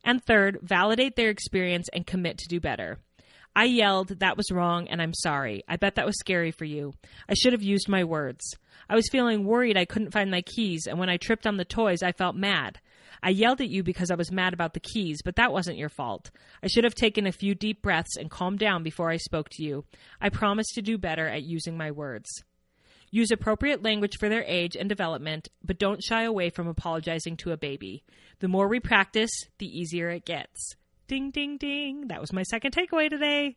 And 0.04 0.23
third, 0.23 0.60
validate 0.62 1.15
their 1.15 1.32
experience 1.32 1.89
and 1.91 2.06
commit 2.06 2.38
to 2.38 2.47
do 2.47 2.60
better. 2.60 2.99
I 3.55 3.65
yelled, 3.65 4.19
that 4.19 4.38
was 4.38 4.51
wrong, 4.51 4.88
and 4.88 5.01
I'm 5.01 5.13
sorry. 5.13 5.63
I 5.67 5.75
bet 5.75 5.95
that 5.95 6.05
was 6.05 6.17
scary 6.19 6.51
for 6.51 6.65
you. 6.65 6.93
I 7.27 7.33
should 7.33 7.53
have 7.53 7.63
used 7.63 7.89
my 7.89 8.03
words. 8.03 8.43
I 8.89 8.95
was 8.95 9.09
feeling 9.12 9.43
worried 9.43 9.77
I 9.77 9.85
couldn't 9.85 10.13
find 10.13 10.31
my 10.31 10.41
keys, 10.41 10.88
and 10.88 10.99
when 10.99 11.09
I 11.09 11.17
tripped 11.17 11.45
on 11.45 11.57
the 11.57 11.65
toys, 11.65 12.01
I 12.01 12.12
felt 12.12 12.35
mad. 12.35 12.79
I 13.21 13.29
yelled 13.31 13.59
at 13.59 13.69
you 13.69 13.83
because 13.83 14.12
I 14.12 14.15
was 14.15 14.31
mad 14.31 14.53
about 14.53 14.73
the 14.73 14.79
keys, 14.79 15.21
but 15.23 15.35
that 15.35 15.51
wasn't 15.51 15.77
your 15.77 15.89
fault. 15.89 16.31
I 16.63 16.67
should 16.67 16.85
have 16.85 16.95
taken 16.95 17.27
a 17.27 17.31
few 17.31 17.53
deep 17.53 17.81
breaths 17.81 18.15
and 18.15 18.31
calmed 18.31 18.59
down 18.59 18.81
before 18.81 19.09
I 19.09 19.17
spoke 19.17 19.49
to 19.49 19.63
you. 19.63 19.83
I 20.21 20.29
promise 20.29 20.67
to 20.75 20.81
do 20.81 20.97
better 20.97 21.27
at 21.27 21.43
using 21.43 21.75
my 21.75 21.91
words. 21.91 22.29
Use 23.12 23.31
appropriate 23.31 23.83
language 23.83 24.17
for 24.19 24.29
their 24.29 24.43
age 24.43 24.77
and 24.77 24.88
development, 24.88 25.49
but 25.63 25.79
don't 25.79 26.03
shy 26.03 26.23
away 26.23 26.49
from 26.49 26.67
apologizing 26.67 27.38
to 27.38 27.51
a 27.51 27.57
baby. 27.57 28.03
The 28.39 28.47
more 28.47 28.67
we 28.67 28.79
practice, 28.79 29.31
the 29.57 29.65
easier 29.65 30.09
it 30.09 30.25
gets. 30.25 30.75
Ding, 31.10 31.32
ding, 31.32 31.58
ding. 31.58 32.10
That 32.10 32.22
was 32.22 32.32
my 32.32 32.43
second 32.43 32.72
takeaway 32.72 33.10
today. 33.10 33.56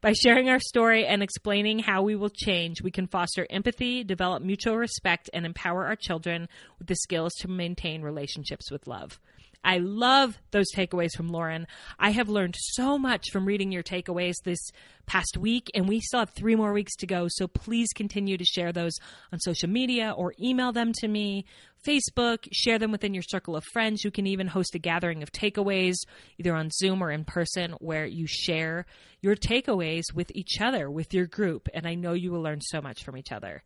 By 0.00 0.12
sharing 0.12 0.48
our 0.48 0.58
story 0.58 1.06
and 1.06 1.22
explaining 1.22 1.78
how 1.78 2.02
we 2.02 2.16
will 2.16 2.30
change, 2.30 2.82
we 2.82 2.90
can 2.90 3.06
foster 3.06 3.46
empathy, 3.48 4.02
develop 4.02 4.42
mutual 4.42 4.76
respect, 4.76 5.30
and 5.32 5.46
empower 5.46 5.86
our 5.86 5.94
children 5.94 6.48
with 6.80 6.88
the 6.88 6.96
skills 6.96 7.32
to 7.42 7.48
maintain 7.48 8.02
relationships 8.02 8.72
with 8.72 8.88
love. 8.88 9.20
I 9.62 9.78
love 9.78 10.38
those 10.50 10.72
takeaways 10.74 11.14
from 11.16 11.28
Lauren. 11.28 11.68
I 11.98 12.10
have 12.10 12.28
learned 12.28 12.56
so 12.58 12.98
much 12.98 13.30
from 13.30 13.44
reading 13.44 13.70
your 13.70 13.82
takeaways 13.82 14.34
this 14.42 14.70
past 15.06 15.36
week, 15.36 15.70
and 15.74 15.88
we 15.88 16.00
still 16.00 16.20
have 16.20 16.30
three 16.30 16.56
more 16.56 16.72
weeks 16.72 16.96
to 16.96 17.06
go. 17.06 17.26
So 17.28 17.46
please 17.46 17.88
continue 17.94 18.36
to 18.36 18.44
share 18.44 18.72
those 18.72 18.96
on 19.32 19.38
social 19.38 19.68
media 19.68 20.12
or 20.16 20.34
email 20.40 20.72
them 20.72 20.92
to 20.94 21.08
me. 21.08 21.44
Facebook, 21.86 22.46
share 22.52 22.78
them 22.78 22.92
within 22.92 23.14
your 23.14 23.22
circle 23.22 23.56
of 23.56 23.64
friends. 23.72 24.04
You 24.04 24.10
can 24.10 24.26
even 24.26 24.46
host 24.46 24.74
a 24.74 24.78
gathering 24.78 25.22
of 25.22 25.32
takeaways, 25.32 25.96
either 26.38 26.54
on 26.54 26.70
Zoom 26.70 27.02
or 27.02 27.10
in 27.10 27.24
person, 27.24 27.72
where 27.80 28.06
you 28.06 28.26
share 28.26 28.86
your 29.20 29.36
takeaways 29.36 30.12
with 30.14 30.30
each 30.34 30.60
other, 30.60 30.90
with 30.90 31.12
your 31.14 31.26
group. 31.26 31.68
And 31.74 31.86
I 31.86 31.94
know 31.94 32.12
you 32.12 32.30
will 32.30 32.42
learn 32.42 32.60
so 32.60 32.80
much 32.80 33.04
from 33.04 33.16
each 33.16 33.32
other. 33.32 33.62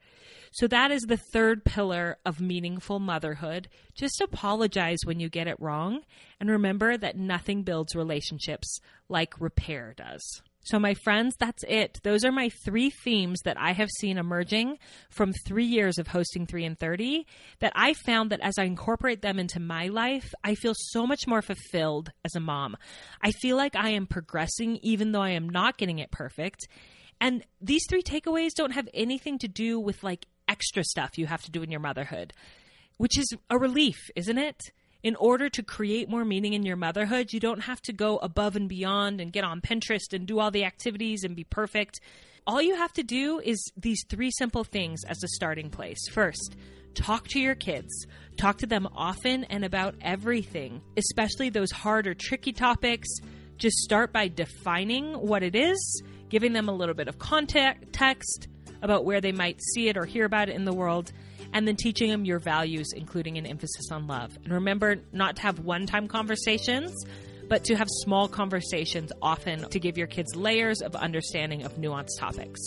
So 0.53 0.67
that 0.69 0.91
is 0.91 1.03
the 1.03 1.17
third 1.17 1.65
pillar 1.65 2.19
of 2.25 2.41
meaningful 2.41 3.01
motherhood. 3.01 3.69
Just 3.95 4.21
apologize 4.21 4.99
when 5.05 5.19
you 5.21 5.29
get 5.29 5.49
it 5.49 5.61
wrong. 5.61 6.03
And 6.39 6.51
remember 6.51 6.97
that 6.97 7.17
nothing 7.17 7.63
builds 7.63 7.97
relationships 7.97 8.79
like 9.09 9.41
repair 9.41 9.95
does. 9.97 10.43
So, 10.65 10.79
my 10.79 10.95
friends, 10.95 11.37
that's 11.39 11.63
it. 11.69 12.01
Those 12.03 12.25
are 12.25 12.33
my 12.33 12.49
three 12.65 12.91
themes 12.91 13.41
that 13.45 13.61
I 13.61 13.73
have 13.73 13.91
seen 14.01 14.17
emerging 14.17 14.79
from 15.11 15.33
three 15.47 15.67
years 15.67 15.99
of 15.99 16.09
hosting 16.09 16.47
3 16.47 16.65
in 16.65 16.75
30 16.75 17.27
that 17.61 17.73
I 17.77 17.93
found 17.93 18.31
that 18.31 18.41
as 18.41 18.59
I 18.59 18.65
incorporate 18.65 19.21
them 19.21 19.39
into 19.39 19.61
my 19.61 19.89
life, 19.89 20.33
I 20.43 20.55
feel 20.55 20.73
so 20.75 21.07
much 21.07 21.27
more 21.27 21.43
fulfilled 21.43 22.13
as 22.25 22.35
a 22.35 22.41
mom. 22.41 22.77
I 23.23 23.31
feel 23.31 23.59
like 23.59 23.77
I 23.77 23.91
am 23.91 24.07
progressing 24.07 24.79
even 24.83 25.13
though 25.13 25.21
I 25.23 25.31
am 25.31 25.51
not 25.51 25.77
getting 25.77 25.99
it 25.99 26.11
perfect. 26.11 26.67
And 27.21 27.45
these 27.61 27.83
three 27.89 28.03
takeaways 28.03 28.55
don't 28.57 28.73
have 28.73 28.89
anything 28.95 29.39
to 29.41 29.49
do 29.49 29.79
with 29.79 30.03
like 30.03 30.27
extra 30.49 30.83
stuff 30.83 31.19
you 31.19 31.27
have 31.27 31.43
to 31.43 31.51
do 31.51 31.63
in 31.63 31.71
your 31.71 31.81
motherhood, 31.81 32.33
which 32.97 33.19
is 33.19 33.31
a 33.51 33.59
relief, 33.59 33.97
isn't 34.17 34.39
it? 34.39 34.61
In 35.05 35.15
order 35.17 35.51
to 35.51 35.63
create 35.63 36.09
more 36.09 36.25
meaning 36.25 36.55
in 36.55 36.65
your 36.65 36.77
motherhood, 36.77 37.33
you 37.33 37.39
don't 37.39 37.61
have 37.61 37.81
to 37.83 37.93
go 37.93 38.17
above 38.17 38.57
and 38.57 38.71
beyond 38.71 39.21
and 39.21 39.33
get 39.33 39.45
on 39.45 39.61
Pinterest 39.61 40.15
and 40.15 40.27
do 40.27 40.41
all 40.41 40.51
the 40.51 40.65
activities 40.65 41.25
and 41.25 41.37
be 41.37 41.45
perfect. 41.45 42.01
All 42.47 42.63
you 42.63 42.75
have 42.75 42.93
to 42.95 43.03
do 43.03 43.39
is 43.39 43.63
these 43.77 44.03
three 44.09 44.31
simple 44.31 44.65
things 44.65 45.05
as 45.05 45.23
a 45.23 45.29
starting 45.29 45.69
place. 45.69 46.09
First, 46.11 46.57
talk 46.95 47.29
to 47.29 47.39
your 47.39 47.55
kids. 47.55 48.07
Talk 48.39 48.59
to 48.59 48.67
them 48.67 48.89
often 48.97 49.45
and 49.45 49.63
about 49.63 49.95
everything, 50.01 50.81
especially 50.97 51.51
those 51.51 51.71
hard 51.71 52.07
or 52.07 52.15
tricky 52.15 52.53
topics. 52.53 53.09
Just 53.59 53.77
start 53.77 54.11
by 54.11 54.29
defining 54.29 55.13
what 55.13 55.43
it 55.43 55.55
is, 55.55 56.03
giving 56.31 56.55
them 56.55 56.69
a 56.69 56.75
little 56.75 56.95
bit 56.95 57.09
of 57.09 57.19
context 57.19 58.49
about 58.81 59.05
where 59.05 59.21
they 59.21 59.33
might 59.33 59.61
see 59.63 59.89
it 59.89 59.99
or 59.99 60.07
hear 60.07 60.25
about 60.25 60.49
it 60.49 60.57
in 60.57 60.65
the 60.65 60.73
world, 60.73 61.13
and 61.55 61.67
then 61.67 61.77
teaching 61.77 62.11
them 62.11 62.25
your 62.25 62.41
values, 62.41 62.93
including 62.95 63.39
an 63.39 63.47
emphasis 63.47 63.91
on 63.91 64.07
love. 64.07 64.37
And 64.45 64.53
remember 64.53 64.97
not 65.13 65.37
to 65.37 65.43
have 65.43 65.61
one 65.61 65.87
time 65.87 66.09
conversations, 66.09 66.93
but 67.49 67.65
to 67.65 67.77
have 67.77 67.89
small 67.89 68.29
conversations 68.29 69.13
often 69.23 69.69
to 69.71 69.79
give 69.79 69.97
your 69.97 70.09
kids 70.09 70.35
layers 70.35 70.83
of 70.83 70.97
understanding 70.97 71.63
of 71.63 71.77
nuanced 71.77 72.19
topics. 72.19 72.61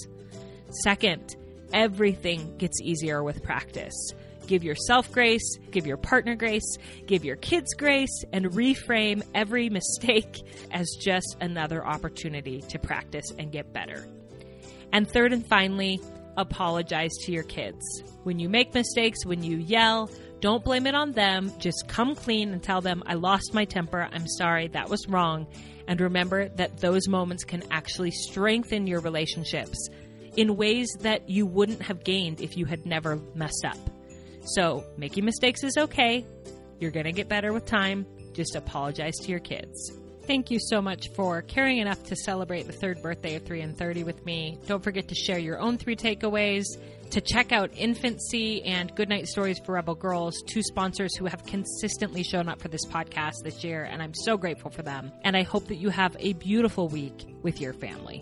Second, 0.84 1.36
everything 1.73 2.58
gets 2.58 2.80
easier 2.82 3.23
with 3.23 3.43
practice. 3.43 4.12
Give 4.47 4.63
yourself 4.63 5.12
grace, 5.12 5.58
give 5.71 5.86
your 5.86 5.97
partner 5.97 6.36
grace, 6.36 6.78
give 7.06 7.26
your 7.26 7.36
kids 7.36 7.73
grace, 7.73 8.23
and 8.32 8.45
reframe 8.52 9.21
every 9.36 9.69
mistake 9.69 10.38
as 10.71 10.88
just 11.02 11.36
another 11.41 11.86
opportunity 11.86 12.62
to 12.69 12.80
practice 12.80 13.26
and 13.38 13.52
get 13.52 13.73
better. 13.73 14.08
And 14.93 15.10
third 15.10 15.34
and 15.34 15.45
finally, 15.45 16.00
apologize 16.38 17.12
to 17.23 17.32
your 17.32 17.43
kids. 17.43 17.84
When 18.23 18.39
you 18.39 18.47
make 18.47 18.73
mistakes, 18.73 19.26
when 19.26 19.43
you 19.43 19.58
yell, 19.58 20.10
don't 20.39 20.63
blame 20.63 20.86
it 20.86 20.95
on 20.95 21.12
them. 21.12 21.52
Just 21.60 21.88
come 21.88 22.15
clean 22.15 22.54
and 22.54 22.62
tell 22.62 22.80
them, 22.80 23.04
I 23.06 23.15
lost 23.15 23.54
my 23.54 23.65
temper. 23.65 24.08
I'm 24.12 24.28
sorry. 24.28 24.67
That 24.67 24.89
was 24.89 25.08
wrong. 25.08 25.47
And 25.88 26.00
remember 26.00 26.50
that 26.50 26.78
those 26.78 27.08
moments 27.08 27.43
can 27.43 27.63
actually 27.71 28.12
strengthen 28.12 28.88
your 28.88 29.00
relationships 29.00 29.89
in 30.36 30.56
ways 30.56 30.88
that 31.02 31.30
you 31.30 31.45
wouldn't 31.45 31.82
have 31.82 32.04
gained 32.04 32.41
if 32.41 32.56
you 32.56 32.65
had 32.65 32.86
never 32.86 33.19
messed 33.34 33.65
up. 33.65 33.78
So, 34.45 34.86
making 34.97 35.26
mistakes 35.26 35.63
is 35.63 35.76
okay. 35.78 36.26
You're 36.80 36.91
going 36.91 37.06
to 37.06 37.12
get 37.12 37.28
better 37.28 37.52
with 37.52 37.65
time. 37.65 38.06
Just 38.34 38.56
apologize 38.56 39.15
to 39.23 39.30
your 39.30 39.39
kids. 39.39 39.91
Thank 40.27 40.51
you 40.51 40.59
so 40.59 40.81
much 40.81 41.09
for 41.15 41.41
caring 41.41 41.77
enough 41.77 42.03
to 42.07 42.15
celebrate 42.17 42.67
the 42.67 42.73
third 42.73 43.01
birthday 43.01 43.35
of 43.35 43.45
3 43.45 43.61
in 43.61 43.73
30 43.73 44.03
with 44.03 44.25
me. 44.25 44.59
Don't 44.67 44.83
forget 44.83 45.07
to 45.07 45.15
share 45.15 45.39
your 45.39 45.57
own 45.57 45.77
three 45.77 45.95
takeaways, 45.95 46.65
to 47.11 47.21
check 47.21 47.53
out 47.53 47.71
InfantSEE 47.71 48.63
and 48.65 48.93
Goodnight 48.93 49.29
Stories 49.29 49.57
for 49.59 49.75
Rebel 49.75 49.95
Girls, 49.95 50.43
two 50.45 50.61
sponsors 50.61 51.15
who 51.15 51.27
have 51.27 51.45
consistently 51.45 52.23
shown 52.23 52.49
up 52.49 52.61
for 52.61 52.67
this 52.67 52.85
podcast 52.85 53.35
this 53.45 53.63
year, 53.63 53.85
and 53.85 54.03
I'm 54.03 54.13
so 54.13 54.35
grateful 54.35 54.69
for 54.69 54.81
them. 54.81 55.13
And 55.23 55.37
I 55.37 55.43
hope 55.43 55.67
that 55.67 55.77
you 55.77 55.87
have 55.89 56.17
a 56.19 56.33
beautiful 56.33 56.89
week 56.89 57.25
with 57.41 57.61
your 57.61 57.71
family. 57.71 58.21